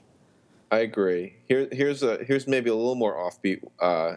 [0.72, 1.36] I agree.
[1.48, 4.16] Here, here's a here's maybe a little more offbeat uh,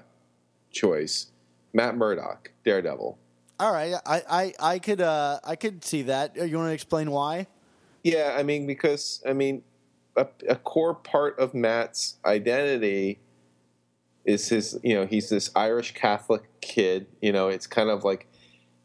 [0.70, 1.26] choice.
[1.72, 3.18] Matt Murdock, Daredevil.
[3.60, 6.36] All right, I, I, I could uh, I could see that.
[6.36, 7.46] You want to explain why?
[8.02, 9.62] Yeah, I mean because I mean
[10.16, 13.18] a, a core part of Matt's identity
[14.24, 17.06] is his you know he's this Irish Catholic kid.
[17.20, 18.26] You know, it's kind of like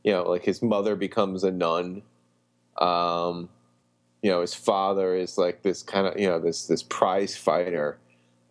[0.04, 2.01] you know like his mother becomes a nun.
[2.78, 3.49] Um,
[4.22, 7.97] you know, his father is like this kind of you know this this prize fighter.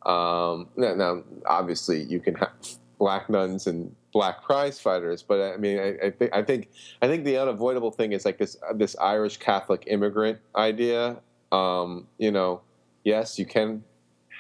[0.05, 2.53] Um, now, now, obviously, you can have
[2.99, 6.69] black nuns and black prize fighters, but I mean, I, I think I think
[7.01, 11.17] I think the unavoidable thing is like this this Irish Catholic immigrant idea.
[11.51, 12.61] Um, you know,
[13.05, 13.83] yes, you can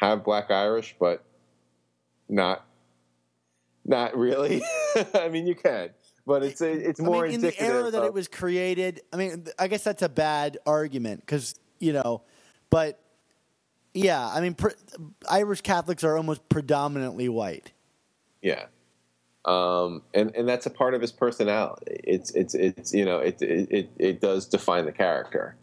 [0.01, 1.25] have black Irish, but
[2.29, 2.67] not
[3.85, 4.63] not really.
[5.15, 5.91] I mean, you can,
[6.27, 9.03] but it's it's more I mean, in the indicative era that of- it was created.
[9.13, 12.23] I mean, I guess that's a bad argument because you know,
[12.71, 13.01] but
[13.95, 14.75] yeah, I mean, pre-
[15.31, 17.73] Irish Catholics are almost predominantly white.
[18.41, 18.67] Yeah.
[19.45, 22.01] Um, and, and that's a part of his personality.
[22.05, 25.57] It's, it's, it's, you know, it, it, it, it does define the character.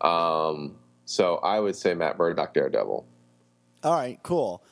[0.00, 3.06] Um, so I would say Matt Murdock, Daredevil.
[3.84, 4.64] All right, cool.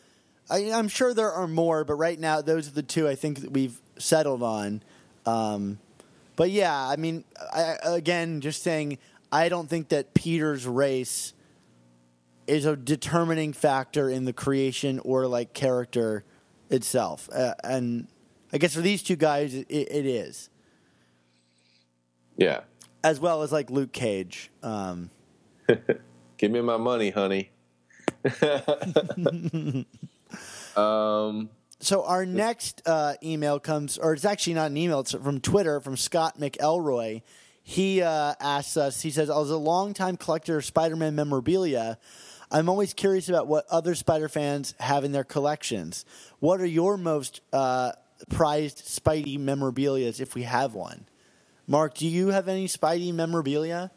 [0.51, 3.41] I, I'm sure there are more, but right now those are the two I think
[3.41, 4.83] that we've settled on.
[5.27, 5.79] Um,
[6.37, 8.99] but yeah, I mean, I, again, just saying,
[9.33, 11.33] I don't think that Peter's race
[12.47, 16.25] is a determining factor in the creation or like character
[16.71, 17.29] itself.
[17.33, 18.07] Uh, and
[18.53, 20.51] I guess for these two guys, it, it is,
[22.37, 22.61] Yeah.
[23.03, 24.51] as well as like Luke Cage.
[24.63, 25.11] Um,
[26.37, 27.51] Give me my money, honey.
[30.77, 31.49] um,
[31.81, 35.01] So our next uh, email comes, or it's actually not an email.
[35.01, 37.23] It's from Twitter from Scott McElroy.
[37.63, 39.03] He uh, asks us.
[39.03, 41.99] He says, "I was a longtime collector of Spider-Man memorabilia.
[42.51, 46.05] I'm always curious about what other Spider fans have in their collections.
[46.39, 47.93] What are your most uh,
[48.31, 51.07] prized Spidey memorabilia, if we have one?
[51.67, 53.91] Mark, do you have any Spidey memorabilia?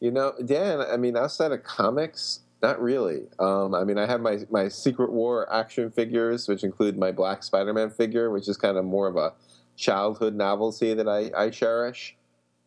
[0.00, 3.22] You know, Dan, I mean, outside of comics, not really.
[3.38, 7.42] Um, I mean, I have my, my Secret War action figures, which include my Black
[7.42, 9.32] Spider Man figure, which is kind of more of a
[9.76, 12.16] childhood novelty that I, I cherish.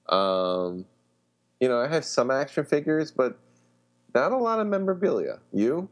[0.07, 0.85] Um,
[1.59, 3.37] you know, I have some action figures, but
[4.15, 5.39] not a lot of memorabilia.
[5.53, 5.89] You?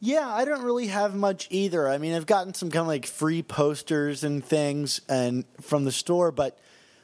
[0.00, 1.88] Yeah, I don't really have much either.
[1.88, 5.92] I mean, I've gotten some kind of like free posters and things and from the
[5.92, 6.58] store, but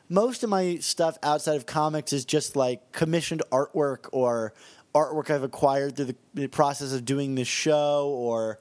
[0.08, 4.52] most of my stuff outside of comics is just like commissioned artwork or
[4.94, 8.58] artwork I've acquired through the, the process of doing this show or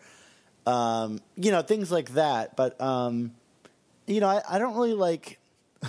[0.65, 2.55] um, you know things like that.
[2.55, 3.34] But um,
[4.07, 5.39] you know, I, I don't really like.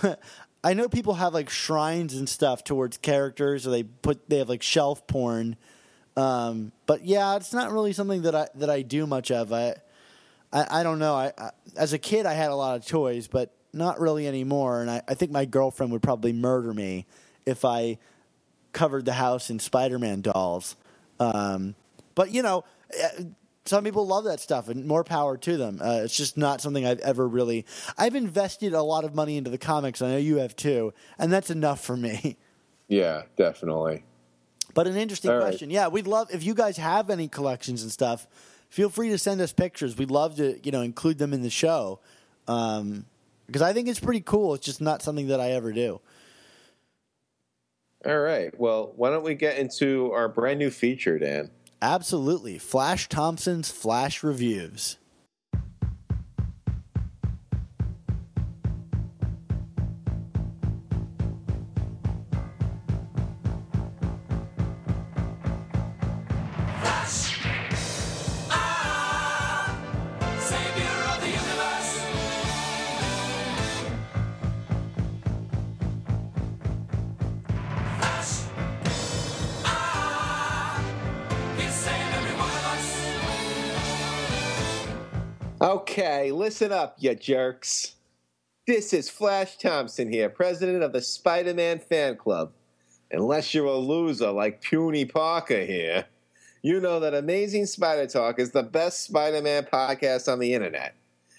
[0.65, 4.49] I know people have like shrines and stuff towards characters, or they put they have
[4.49, 5.57] like shelf porn.
[6.17, 9.53] Um, but yeah, it's not really something that I that I do much of.
[9.53, 9.75] I
[10.53, 11.15] I, I don't know.
[11.15, 14.81] I, I as a kid I had a lot of toys, but not really anymore.
[14.83, 17.07] And I, I think my girlfriend would probably murder me
[17.47, 17.99] if I
[18.73, 20.77] covered the house in Spider-Man dolls.
[21.21, 21.75] Um,
[22.15, 22.65] but you know,
[22.97, 23.25] eh,
[23.65, 25.79] some people love that stuff, and more power to them.
[25.81, 27.65] Uh, it's just not something I've ever really.
[27.97, 30.03] I've invested a lot of money into the comics.
[30.03, 32.37] I know you have too, and that's enough for me.
[32.89, 34.05] Yeah, definitely.
[34.75, 35.45] But an interesting All right.
[35.45, 35.71] question.
[35.71, 38.27] Yeah, we'd love if you guys have any collections and stuff.
[38.69, 39.97] Feel free to send us pictures.
[39.97, 42.01] We'd love to, you know, include them in the show
[42.49, 43.07] um,
[43.47, 44.53] because I think it's pretty cool.
[44.55, 46.01] It's just not something that I ever do.
[48.05, 48.59] All right.
[48.59, 51.51] Well, why don't we get into our brand new feature, Dan?
[51.81, 52.59] Absolutely.
[52.59, 54.99] Flash Thompson's Flash Reviews.
[86.43, 87.95] Listen up, you jerks.
[88.67, 92.51] This is Flash Thompson here, president of the Spider Man fan club.
[93.13, 96.07] Unless you're a loser like Puny Parker here,
[96.61, 100.97] you know that Amazing Spider Talk is the best Spider Man podcast on the internet.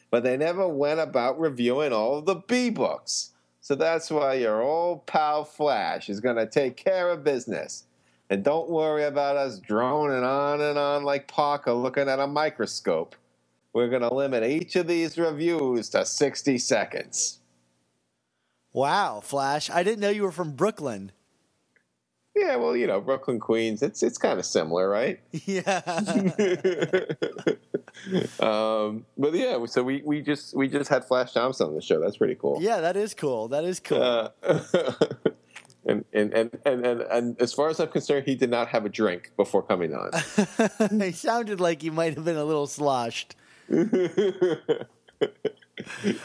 [0.10, 3.32] But they never went about reviewing all of the B books.
[3.60, 7.84] So that's why your old pal Flash is going to take care of business.
[8.30, 13.18] And don't worry about us droning on and on like Parker looking at a microscope.
[13.74, 17.40] We're going to limit each of these reviews to 60 seconds.
[18.72, 19.70] Wow, Flash.
[19.70, 21.12] I didn't know you were from Brooklyn.
[22.36, 25.20] Yeah, well, you know, Brooklyn, Queens, it's it's kind of similar, right?
[25.46, 25.82] Yeah.
[28.40, 32.00] um, but yeah, so we, we just we just had Flash Thompson on the show.
[32.00, 32.58] That's pretty cool.
[32.60, 33.50] yeah, that is cool.
[33.50, 34.02] That is cool.
[34.02, 34.30] Uh,
[35.86, 38.84] and, and, and, and, and, and as far as I'm concerned, he did not have
[38.84, 40.10] a drink before coming on.
[41.00, 43.36] he sounded like he might have been a little sloshed.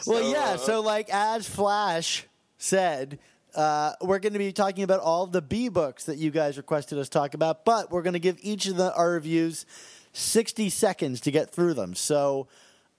[0.06, 0.50] Well, yeah.
[0.50, 2.26] uh, So, like, as Flash
[2.58, 3.18] said,
[3.54, 6.98] uh, we're going to be talking about all the B books that you guys requested
[6.98, 9.64] us talk about, but we're going to give each of the our reviews
[10.12, 11.94] sixty seconds to get through them.
[11.94, 12.46] So,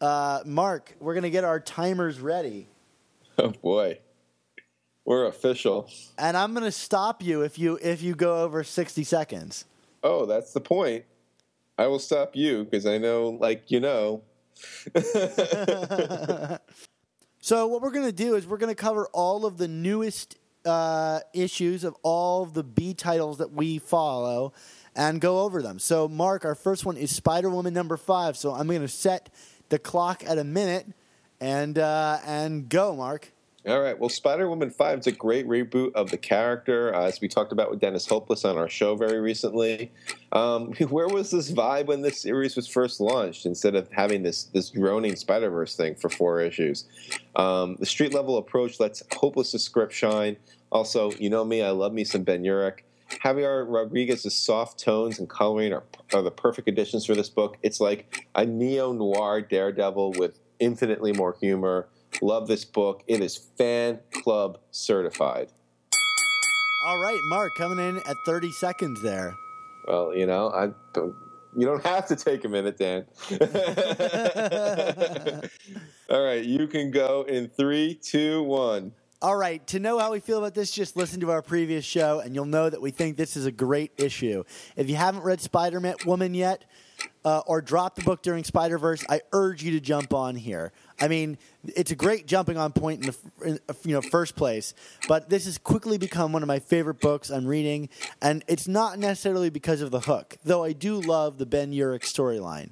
[0.01, 2.67] uh, Mark, we're going to get our timers ready,
[3.37, 3.99] oh boy,
[5.05, 5.89] we're official.
[6.17, 9.65] and I'm going to stop you if you if you go over sixty seconds.
[10.01, 11.05] Oh, that's the point.
[11.77, 14.23] I will stop you because I know, like you know.
[17.41, 20.37] So what we're going to do is we're going to cover all of the newest
[20.65, 24.51] uh, issues of all of the B titles that we follow
[24.93, 25.79] and go over them.
[25.79, 28.35] So Mark, our first one is Spider Woman number five.
[28.35, 29.33] So I'm going to set
[29.69, 30.87] the clock at a minute
[31.39, 33.31] and uh, and go, Mark.
[33.67, 33.99] All right.
[33.99, 37.51] Well, Spider Woman 5 is a great reboot of the character, uh, as we talked
[37.51, 39.91] about with Dennis Hopeless on our show very recently.
[40.31, 44.45] Um, where was this vibe when this series was first launched instead of having this,
[44.45, 46.85] this droning Spider Verse thing for four issues?
[47.35, 50.37] Um, the street level approach lets Hopeless's script shine.
[50.71, 52.79] Also, you know me, I love me some Ben Urich.
[53.09, 55.83] Javier Rodriguez's soft tones and coloring are,
[56.13, 57.57] are the perfect additions for this book.
[57.61, 61.89] It's like a neo noir Daredevil with infinitely more humor.
[62.21, 63.03] Love this book.
[63.07, 65.49] It is fan club certified.
[66.85, 69.35] All right, Mark, coming in at 30 seconds there.
[69.87, 71.15] Well, you know, I don't,
[71.55, 73.05] you don't have to take a minute, Dan.
[76.09, 78.93] All right, you can go in three, two, one.
[79.21, 82.21] All right, to know how we feel about this, just listen to our previous show,
[82.21, 84.45] and you'll know that we think this is a great issue.
[84.77, 86.63] If you haven't read Spider Man Woman yet,
[87.25, 90.71] uh, or dropped the book during Spider Verse, I urge you to jump on here.
[91.01, 94.73] I mean, it's a great jumping on point in the in, you know first place,
[95.09, 97.89] but this has quickly become one of my favorite books I'm reading,
[98.21, 102.03] and it's not necessarily because of the hook, though I do love the Ben Urich
[102.03, 102.69] storyline.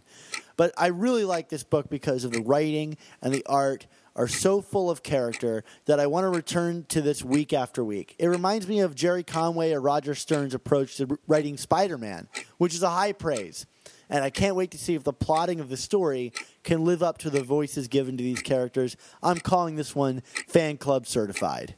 [0.55, 3.85] But I really like this book because of the writing and the art
[4.17, 8.15] are so full of character that I want to return to this week after week.
[8.19, 12.73] It reminds me of Gerry Conway or Roger Stern's approach to writing Spider Man, which
[12.73, 13.65] is a high praise.
[14.09, 17.17] And I can't wait to see if the plotting of the story can live up
[17.19, 18.97] to the voices given to these characters.
[19.21, 21.75] I'm calling this one fan club certified.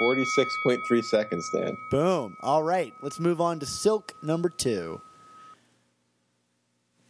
[0.00, 1.76] 46.3 seconds, Dan.
[1.90, 2.36] Boom.
[2.42, 5.00] All right, let's move on to Silk number two.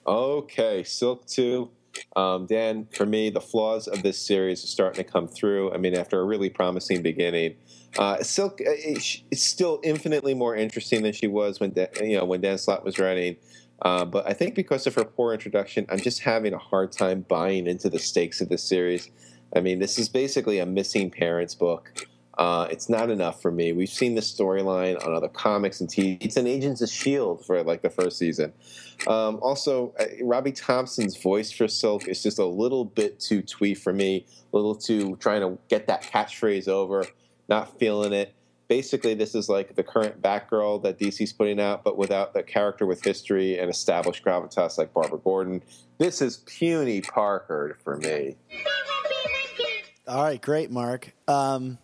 [0.07, 1.70] Okay, Silk 2.
[2.16, 5.72] Um, Dan, for me, the flaws of this series are starting to come through.
[5.72, 7.57] I mean, after a really promising beginning,
[7.99, 12.24] uh, Silk uh, is still infinitely more interesting than she was when Dan, you know
[12.24, 13.36] when Dan Slott was writing.
[13.82, 17.26] Uh, but I think because of her poor introduction, I'm just having a hard time
[17.28, 19.11] buying into the stakes of this series.
[19.55, 22.07] I mean, this is basically a missing parents book.
[22.39, 23.72] Uh, it's not enough for me.
[23.72, 26.16] We've seen this storyline on other comics and TV.
[26.24, 28.53] It's an Agents of Shield for like the first season.
[29.07, 33.74] Um, also, uh, Robbie Thompson's voice for Silk is just a little bit too twee
[33.74, 34.26] for me.
[34.53, 37.07] A little too trying to get that catchphrase over.
[37.49, 38.35] Not feeling it.
[38.68, 42.87] Basically, this is like the current Batgirl that DC's putting out, but without the character
[42.87, 45.62] with history and established gravitas like Barbara Gordon.
[45.99, 48.37] This is puny Parker for me.
[50.09, 51.14] All right, great, Mark.
[51.28, 51.76] Um,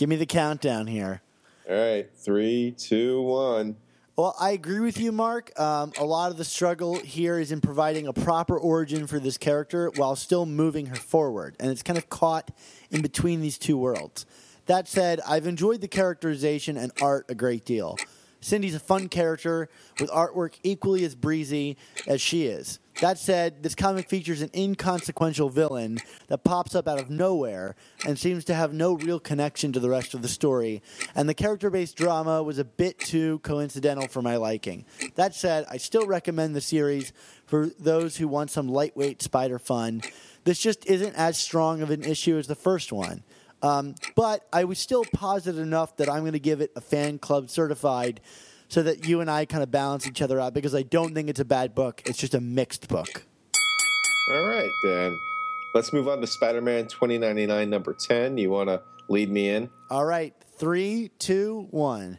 [0.00, 1.20] give me the countdown here.
[1.68, 3.76] All right, three, two, one.
[4.16, 5.58] Well, I agree with you, Mark.
[5.60, 9.36] Um, a lot of the struggle here is in providing a proper origin for this
[9.36, 12.50] character while still moving her forward, and it's kind of caught
[12.90, 14.24] in between these two worlds.
[14.64, 17.98] That said, I've enjoyed the characterization and art a great deal.
[18.40, 19.68] Cindy's a fun character
[20.00, 21.76] with artwork equally as breezy
[22.06, 22.78] as she is.
[23.00, 27.74] That said, this comic features an inconsequential villain that pops up out of nowhere
[28.06, 30.82] and seems to have no real connection to the rest of the story,
[31.14, 34.84] and the character based drama was a bit too coincidental for my liking.
[35.14, 37.14] That said, I still recommend the series
[37.46, 40.02] for those who want some lightweight spider fun.
[40.44, 43.22] This just isn't as strong of an issue as the first one.
[43.62, 47.18] Um, but I was still positive enough that I'm going to give it a fan
[47.18, 48.20] club certified
[48.70, 51.28] so that you and I kind of balance each other out because I don't think
[51.28, 52.02] it's a bad book.
[52.06, 53.24] It's just a mixed book.
[54.30, 55.18] All right, Dan.
[55.74, 58.38] Let's move on to Spider Man 2099, number 10.
[58.38, 59.70] You want to lead me in?
[59.90, 62.18] All right, three, two, one.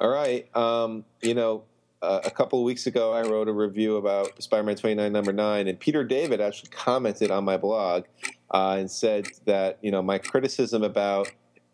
[0.00, 0.48] All right.
[0.56, 1.64] Um, you know,
[2.00, 5.32] uh, a couple of weeks ago, I wrote a review about Spider Man 29, number
[5.34, 8.04] 9, and Peter David actually commented on my blog
[8.50, 11.30] uh, and said that, you know, my criticism about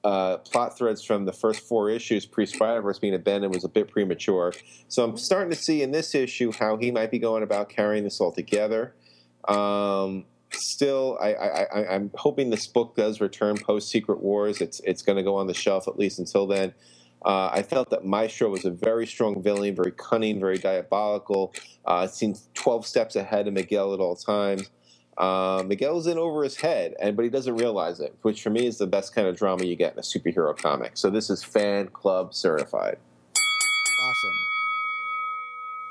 [0.07, 3.68] uh, plot threads from the first four issues pre Spider Verse being abandoned was a
[3.68, 4.52] bit premature.
[4.86, 8.04] So I'm starting to see in this issue how he might be going about carrying
[8.04, 8.94] this all together.
[9.48, 14.61] Um, still, I, am hoping this book does return post Secret Wars.
[14.61, 16.72] It's it's going to go on the shelf at least until then.
[17.24, 21.52] Uh, I felt that Maestro was a very strong villain, very cunning, very diabolical.
[21.84, 24.70] Uh, seems 12 steps ahead of Miguel at all times.
[25.18, 28.66] Uh, Miguel's in over his head, and but he doesn't realize it, which for me
[28.66, 30.92] is the best kind of drama you get in a superhero comic.
[30.94, 32.98] So this is fan club certified.
[34.02, 34.36] Awesome.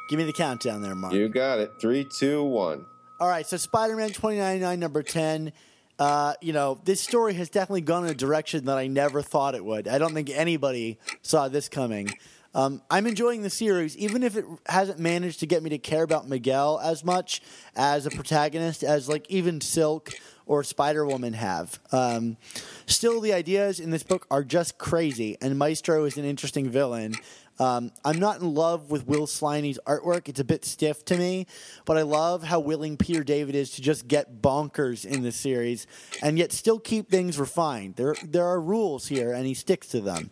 [0.09, 1.13] Give me the countdown there, Mark.
[1.13, 1.73] You got it.
[1.79, 2.85] Three, two, one.
[3.19, 5.53] All right, so Spider Man 2099, number 10.
[5.97, 9.55] Uh, you know, this story has definitely gone in a direction that I never thought
[9.55, 9.87] it would.
[9.87, 12.09] I don't think anybody saw this coming.
[12.55, 16.03] Um, I'm enjoying the series, even if it hasn't managed to get me to care
[16.03, 17.41] about Miguel as much
[17.75, 20.13] as a protagonist as like even Silk
[20.45, 21.77] or Spider Woman have.
[21.91, 22.37] Um,
[22.85, 27.15] still, the ideas in this book are just crazy, and Maestro is an interesting villain.
[27.59, 30.29] Um, I'm not in love with Will Sliney's artwork.
[30.29, 31.47] It's a bit stiff to me,
[31.83, 35.87] but I love how willing Peter David is to just get bonkers in the series
[36.21, 37.95] and yet still keep things refined.
[37.97, 40.31] There, there are rules here, and he sticks to them.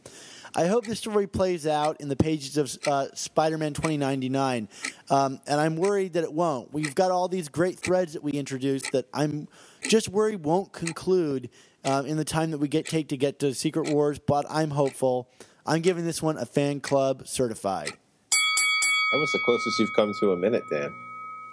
[0.55, 4.69] I hope the story plays out in the pages of uh, Spider Man 2099,
[5.09, 6.71] um, and I'm worried that it won't.
[6.71, 9.47] We've got all these great threads that we introduced that I'm
[9.87, 11.49] just worried won't conclude
[11.83, 14.69] uh, in the time that we get take to get to Secret Wars, but I'm
[14.69, 15.27] hopeful.
[15.65, 17.87] I'm giving this one a fan club certified.
[17.89, 20.93] That was the closest you've come to a minute, Dan.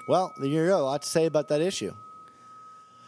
[0.08, 0.80] Well, there you go.
[0.80, 1.94] A lot to say about that issue.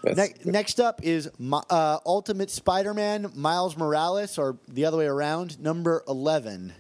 [0.05, 1.31] Ne- next up is
[1.71, 6.73] uh, Ultimate Spider Man Miles Morales, or the other way around, number 11.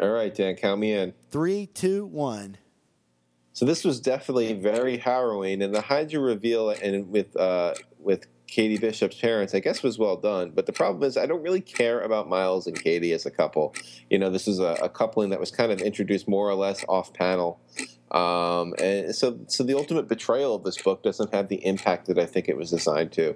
[0.00, 1.14] All right, Dan, count me in.
[1.30, 2.56] Three, two, one.
[3.52, 8.78] So this was definitely very harrowing, and the Hydra reveal and with uh, with Katie
[8.78, 10.52] Bishop's parents, I guess, was well done.
[10.54, 13.74] But the problem is, I don't really care about Miles and Katie as a couple.
[14.10, 16.84] You know, this is a, a coupling that was kind of introduced more or less
[16.88, 17.60] off panel.
[18.12, 22.18] Um, and so, so the ultimate betrayal of this book doesn't have the impact that
[22.18, 23.30] I think it was designed to.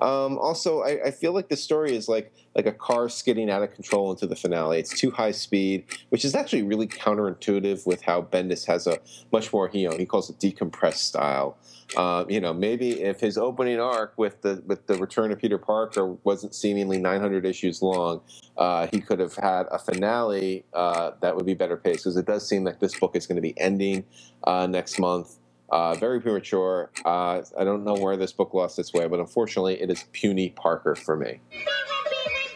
[0.00, 3.64] Um, also, I, I, feel like the story is like like a car skidding out
[3.64, 4.78] of control into the finale.
[4.78, 8.98] It's too high speed, which is actually really counterintuitive with how Bendis has a
[9.32, 11.58] much more you know he calls it decompressed style.
[11.96, 15.58] Um, you know, maybe if his opening arc with the with the return of Peter
[15.58, 18.20] Parker wasn't seemingly 900 issues long,
[18.56, 22.26] uh, he could have had a finale uh, that would be better paced because it
[22.26, 24.04] does seem like this book is going to be ending
[24.44, 25.36] uh, next month.
[25.70, 26.90] Uh, very premature.
[27.04, 30.50] Uh, I don't know where this book lost its way, but unfortunately, it is puny
[30.50, 31.40] Parker for me.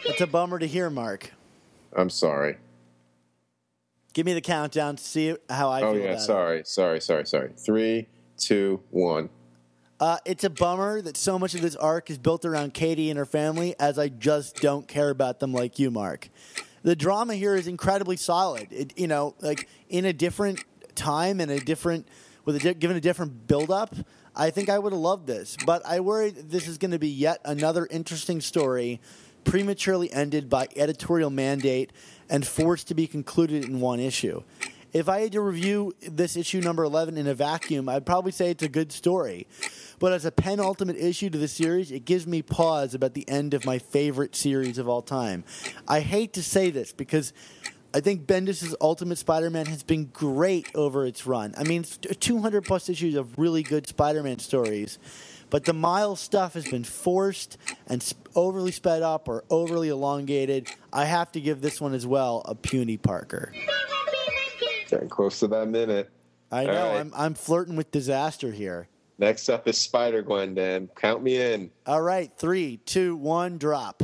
[0.05, 1.33] It's a bummer to hear, Mark.
[1.95, 2.57] I'm sorry.
[4.13, 6.01] Give me the countdown to see how I oh, feel.
[6.01, 6.67] Oh yeah, sorry, it.
[6.67, 7.51] sorry, sorry, sorry.
[7.57, 8.07] Three,
[8.37, 9.29] two, one.
[9.99, 13.17] Uh, it's a bummer that so much of this arc is built around Katie and
[13.17, 16.29] her family, as I just don't care about them like you, Mark.
[16.83, 18.67] The drama here is incredibly solid.
[18.71, 20.63] It, you know, like in a different
[20.93, 22.07] time and a different,
[22.45, 23.95] with a di- given a different build up,
[24.35, 25.57] I think I would have loved this.
[25.65, 29.01] But I worry this is going to be yet another interesting story,
[29.45, 31.91] prematurely ended by editorial mandate
[32.29, 34.43] and forced to be concluded in one issue
[34.97, 38.49] if I had to review this issue number 11 in a vacuum, I'd probably say
[38.49, 39.45] it's a good story.
[39.99, 43.53] But as a penultimate issue to the series, it gives me pause about the end
[43.53, 45.43] of my favorite series of all time.
[45.87, 47.31] I hate to say this because
[47.93, 51.53] I think Bendis' Ultimate Spider-Man has been great over its run.
[51.55, 54.97] I mean, 200 plus issues of really good Spider-Man stories.
[55.49, 60.67] but the Miles stuff has been forced and overly sped up or overly elongated.
[60.91, 63.53] I have to give this one as well a puny Parker.
[64.87, 66.09] Getting close to that minute.
[66.51, 66.99] I know right.
[66.99, 68.87] I'm I'm flirting with disaster here.
[69.19, 70.89] Next up is Spider Gwen, Dan.
[70.95, 71.71] Count me in.
[71.85, 74.03] All right, three, two, one, drop.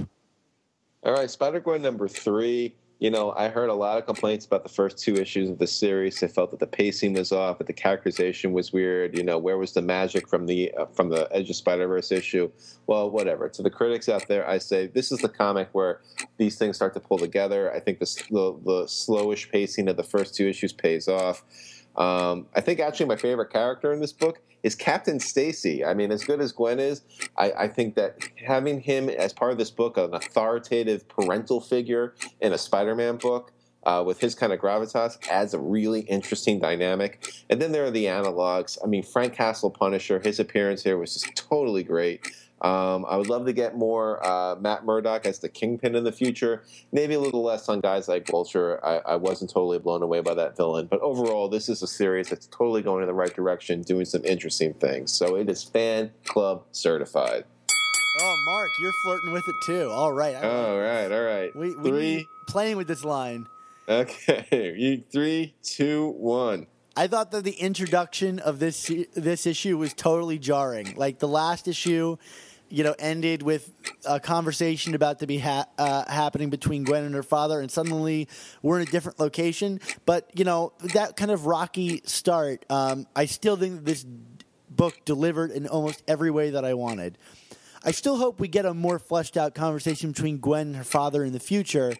[1.03, 2.75] All right, Spider Gwen number three.
[3.03, 5.67] You know, I heard a lot of complaints about the first two issues of the
[5.67, 6.21] series.
[6.21, 9.17] They felt that the pacing was off, that the characterization was weird.
[9.17, 12.13] You know, where was the magic from the uh, from the Edge of Spider Verse
[12.13, 12.49] issue?
[12.87, 13.49] Well, whatever.
[13.49, 15.99] To the critics out there, I say this is the comic where
[16.37, 17.73] these things start to pull together.
[17.73, 21.43] I think the the, the slowish pacing of the first two issues pays off.
[21.97, 25.85] Um, I think actually my favorite character in this book is Captain Stacy.
[25.85, 27.01] I mean, as good as Gwen is,
[27.37, 32.15] I, I think that having him as part of this book, an authoritative parental figure
[32.41, 33.51] in a Spider-Man book,
[33.85, 37.21] uh, with his kind of gravitas, adds a really interesting dynamic.
[37.49, 38.77] And then there are the analogs.
[38.83, 42.25] I mean, Frank Castle Punisher, his appearance here was just totally great.
[42.63, 46.11] Um, I would love to get more uh, Matt Murdock as the Kingpin in the
[46.13, 46.63] future.
[46.93, 48.83] Maybe a little less on guys like Vulture.
[48.85, 52.29] I, I wasn't totally blown away by that villain, but overall, this is a series
[52.29, 55.11] that's totally going in the right direction, doing some interesting things.
[55.11, 57.43] So it is fan club certified.
[58.19, 59.89] Oh, Mark, you're flirting with it too.
[59.91, 60.35] All right.
[60.35, 61.55] All right, all right.
[61.55, 62.27] We, we three.
[62.47, 63.47] playing with this line.
[63.89, 66.67] Okay, you three, two, one.
[66.95, 70.93] I thought that the introduction of this this issue was totally jarring.
[70.95, 72.17] Like the last issue,
[72.73, 73.71] you know, ended with
[74.03, 78.27] a conversation about to be ha- uh, happening between Gwen and her father, and suddenly
[78.63, 79.79] we're in a different location.
[80.07, 82.65] But you know, that kind of rocky start.
[82.71, 84.03] Um, I still think this
[84.71, 87.19] book delivered in almost every way that I wanted.
[87.85, 91.23] I still hope we get a more fleshed out conversation between Gwen and her father
[91.23, 91.93] in the future.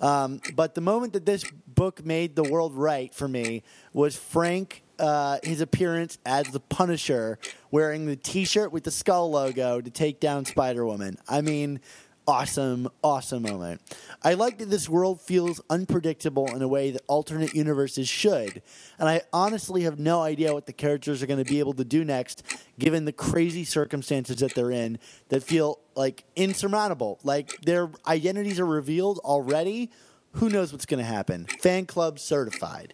[0.00, 3.62] Um, but the moment that this book made the world right for me
[3.92, 7.38] was Frank, uh, his appearance as the Punisher,
[7.70, 11.18] wearing the T-shirt with the skull logo to take down Spider Woman.
[11.28, 11.80] I mean,
[12.26, 13.80] awesome, awesome moment.
[14.22, 18.62] I like that this world feels unpredictable in a way that alternate universes should,
[18.98, 21.84] and I honestly have no idea what the characters are going to be able to
[21.84, 22.42] do next,
[22.78, 27.18] given the crazy circumstances that they're in that feel like insurmountable.
[27.22, 29.90] Like their identities are revealed already.
[30.32, 31.46] Who knows what's going to happen?
[31.60, 32.92] Fan club certified.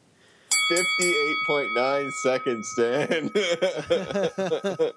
[0.70, 3.30] 58.9 seconds, Dan.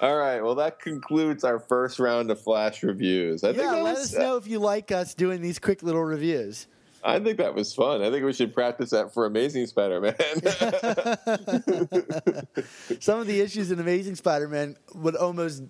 [0.00, 3.44] All right, well, that concludes our first round of flash reviews.
[3.44, 6.02] I Yeah, that let was, us know if you like us doing these quick little
[6.02, 6.66] reviews.
[7.02, 8.02] I think that was fun.
[8.02, 10.14] I think we should practice that for Amazing Spider-Man.
[13.00, 15.62] Some of the issues in Amazing Spider-Man would almost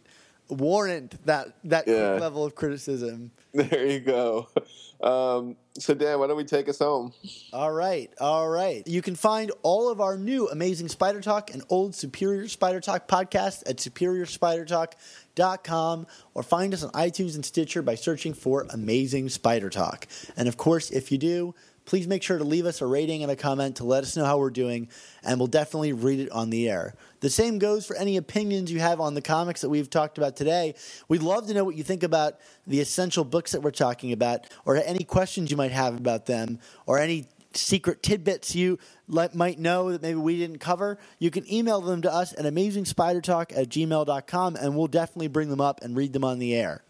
[0.50, 2.18] warrant that that Yeah.
[2.20, 3.30] level of criticism.
[3.54, 4.48] there you go.
[5.00, 7.14] Um, so, Dan, why don't we take us home?
[7.54, 8.86] All right, all right.
[8.86, 13.08] You can find all of our new Amazing Spider Talk and old Superior Spider Talk
[13.08, 19.70] podcasts at superiorspidertalk.com or find us on iTunes and Stitcher by searching for Amazing Spider
[19.70, 20.06] Talk.
[20.36, 21.54] And of course, if you do,
[21.90, 24.24] please make sure to leave us a rating and a comment to let us know
[24.24, 24.88] how we're doing,
[25.24, 26.94] and we'll definitely read it on the air.
[27.18, 30.36] The same goes for any opinions you have on the comics that we've talked about
[30.36, 30.76] today.
[31.08, 34.46] We'd love to know what you think about the essential books that we're talking about,
[34.64, 38.78] or any questions you might have about them, or any secret tidbits you
[39.08, 40.96] let, might know that maybe we didn't cover.
[41.18, 45.60] You can email them to us at amazingspidertalk at gmail.com, and we'll definitely bring them
[45.60, 46.84] up and read them on the air.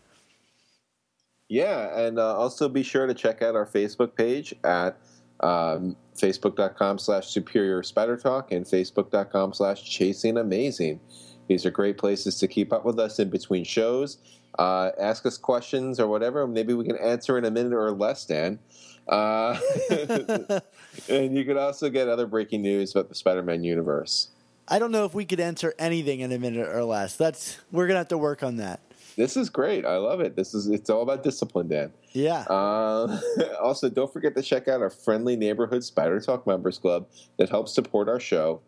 [1.51, 4.96] Yeah, and uh, also be sure to check out our Facebook page at
[5.40, 11.01] um, facebook.com slash superior spider talk and facebook.com slash chasing amazing.
[11.48, 14.18] These are great places to keep up with us in between shows.
[14.61, 16.46] Uh, ask us questions or whatever.
[16.46, 18.61] Maybe we can answer in a minute or less, Dan.
[19.09, 19.59] Uh,
[21.09, 24.28] and you could also get other breaking news about the Spider-Man universe.
[24.68, 27.16] I don't know if we could answer anything in a minute or less.
[27.16, 28.78] That's we're gonna have to work on that.
[29.16, 29.84] This is great.
[29.84, 30.36] I love it.
[30.36, 31.92] This is it's all about discipline, Dan.
[32.12, 32.42] Yeah.
[32.48, 33.18] Uh,
[33.61, 37.06] also, don't forget to check out our friendly neighborhood Spider Talk Members Club
[37.38, 38.61] that helps support our show.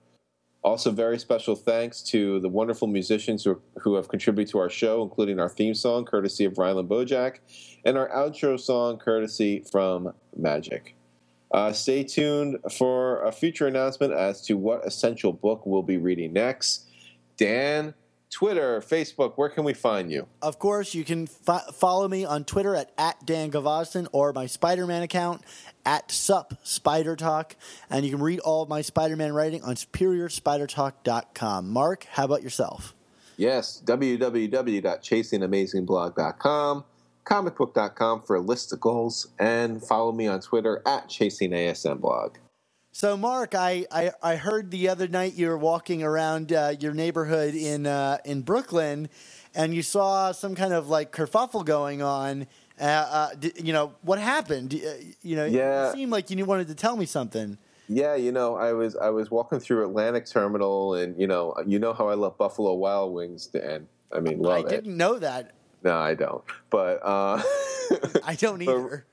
[0.64, 5.02] Also, very special thanks to the wonderful musicians who, who have contributed to our show,
[5.02, 7.38] including our theme song, courtesy of Rylan Bojack,
[7.84, 10.94] and our outro song, courtesy from Magic.
[11.50, 16.32] Uh, stay tuned for a future announcement as to what essential book we'll be reading
[16.32, 16.88] next.
[17.36, 17.92] Dan,
[18.32, 20.26] Twitter, Facebook, where can we find you?
[20.40, 24.46] Of course, you can fo- follow me on Twitter at, at Dan Gvozden or my
[24.46, 25.42] Spider Man account
[25.84, 27.56] at Sup Spider Talk.
[27.90, 31.68] And you can read all of my Spider Man writing on SuperiorSpiderTalk.com.
[31.68, 32.94] Mark, how about yourself?
[33.36, 36.84] Yes, www.chasingamazingblog.com,
[37.24, 42.36] comicbook.com for listicles, and follow me on Twitter at chasingasmblog.
[42.92, 46.92] So, Mark, I, I, I heard the other night you were walking around uh, your
[46.92, 49.08] neighborhood in uh, in Brooklyn,
[49.54, 52.46] and you saw some kind of like kerfuffle going on.
[52.78, 54.74] Uh, uh, d- you know what happened?
[54.74, 55.88] Uh, you know, Yeah.
[55.88, 57.56] it seemed like you wanted to tell me something.
[57.88, 61.78] Yeah, you know, I was I was walking through Atlantic Terminal, and you know, you
[61.78, 63.88] know how I love Buffalo Wild Wings, Dan.
[64.14, 64.68] I mean, I love it.
[64.68, 65.52] didn't know that.
[65.82, 66.44] No, I don't.
[66.70, 67.42] But uh,
[68.24, 69.06] I don't either.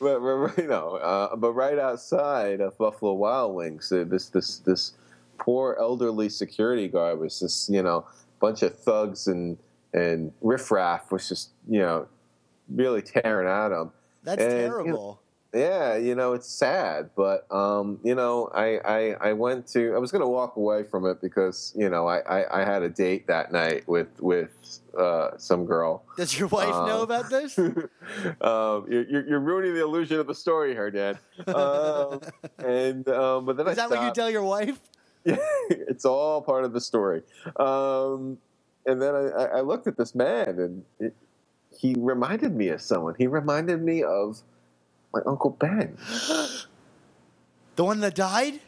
[0.00, 4.58] But, but you know, uh, but right outside of Buffalo Wild Wings, uh, this this
[4.58, 4.92] this
[5.38, 8.06] poor elderly security guard was just you know
[8.40, 9.58] bunch of thugs and
[9.92, 12.06] and riffraff was just you know
[12.68, 13.92] really tearing at him.
[14.22, 15.20] That's and, you know, terrible.
[15.54, 19.98] Yeah, you know, it's sad, but um, you know, I, I I went to I
[19.98, 23.26] was gonna walk away from it because, you know, I, I, I had a date
[23.28, 24.50] that night with with
[24.98, 26.04] uh, some girl.
[26.16, 27.58] Does your wife know um, about this?
[27.58, 31.18] um, you're, you're you're ruining the illusion of the story here, Dan.
[31.46, 32.20] Um,
[32.58, 34.78] and um, but then Is I that what you tell your wife?
[35.24, 37.22] it's all part of the story.
[37.56, 38.38] Um,
[38.86, 41.14] and then I, I- I looked at this man, and it,
[41.76, 43.14] he reminded me of someone.
[43.18, 44.42] He reminded me of
[45.12, 45.98] my uncle Ben.
[47.76, 48.60] The one that died?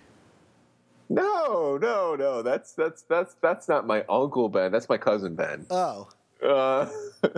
[1.08, 2.42] No, no, no.
[2.42, 4.70] That's that's that's that's not my uncle Ben.
[4.70, 5.64] That's my cousin Ben.
[5.70, 6.08] Oh.
[6.42, 6.88] Uh,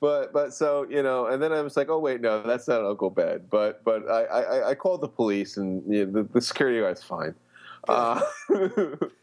[0.00, 2.84] but but so you know, and then I was like, oh wait, no, that's not
[2.84, 3.42] Uncle Ben.
[3.50, 7.02] But but I I, I called the police, and you know, the, the security guard's
[7.02, 7.34] fine.
[7.88, 8.20] Uh,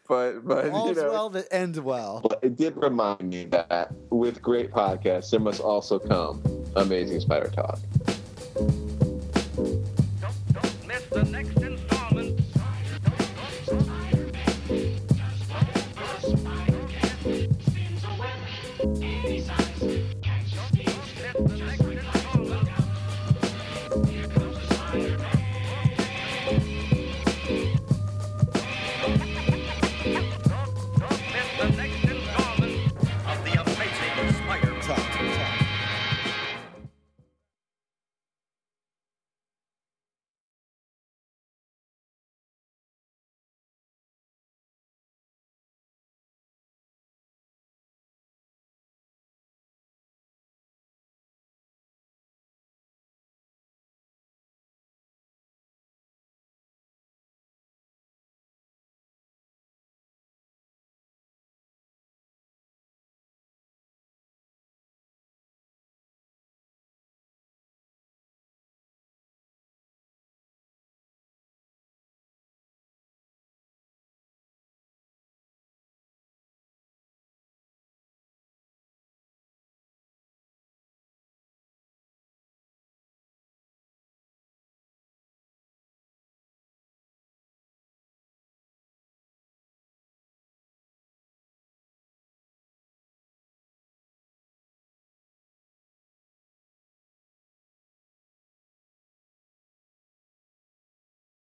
[0.08, 2.22] but but All's you know, well that ends well.
[2.22, 6.42] but it did remind me that with great podcasts, there must also come
[6.76, 7.80] amazing spider talk.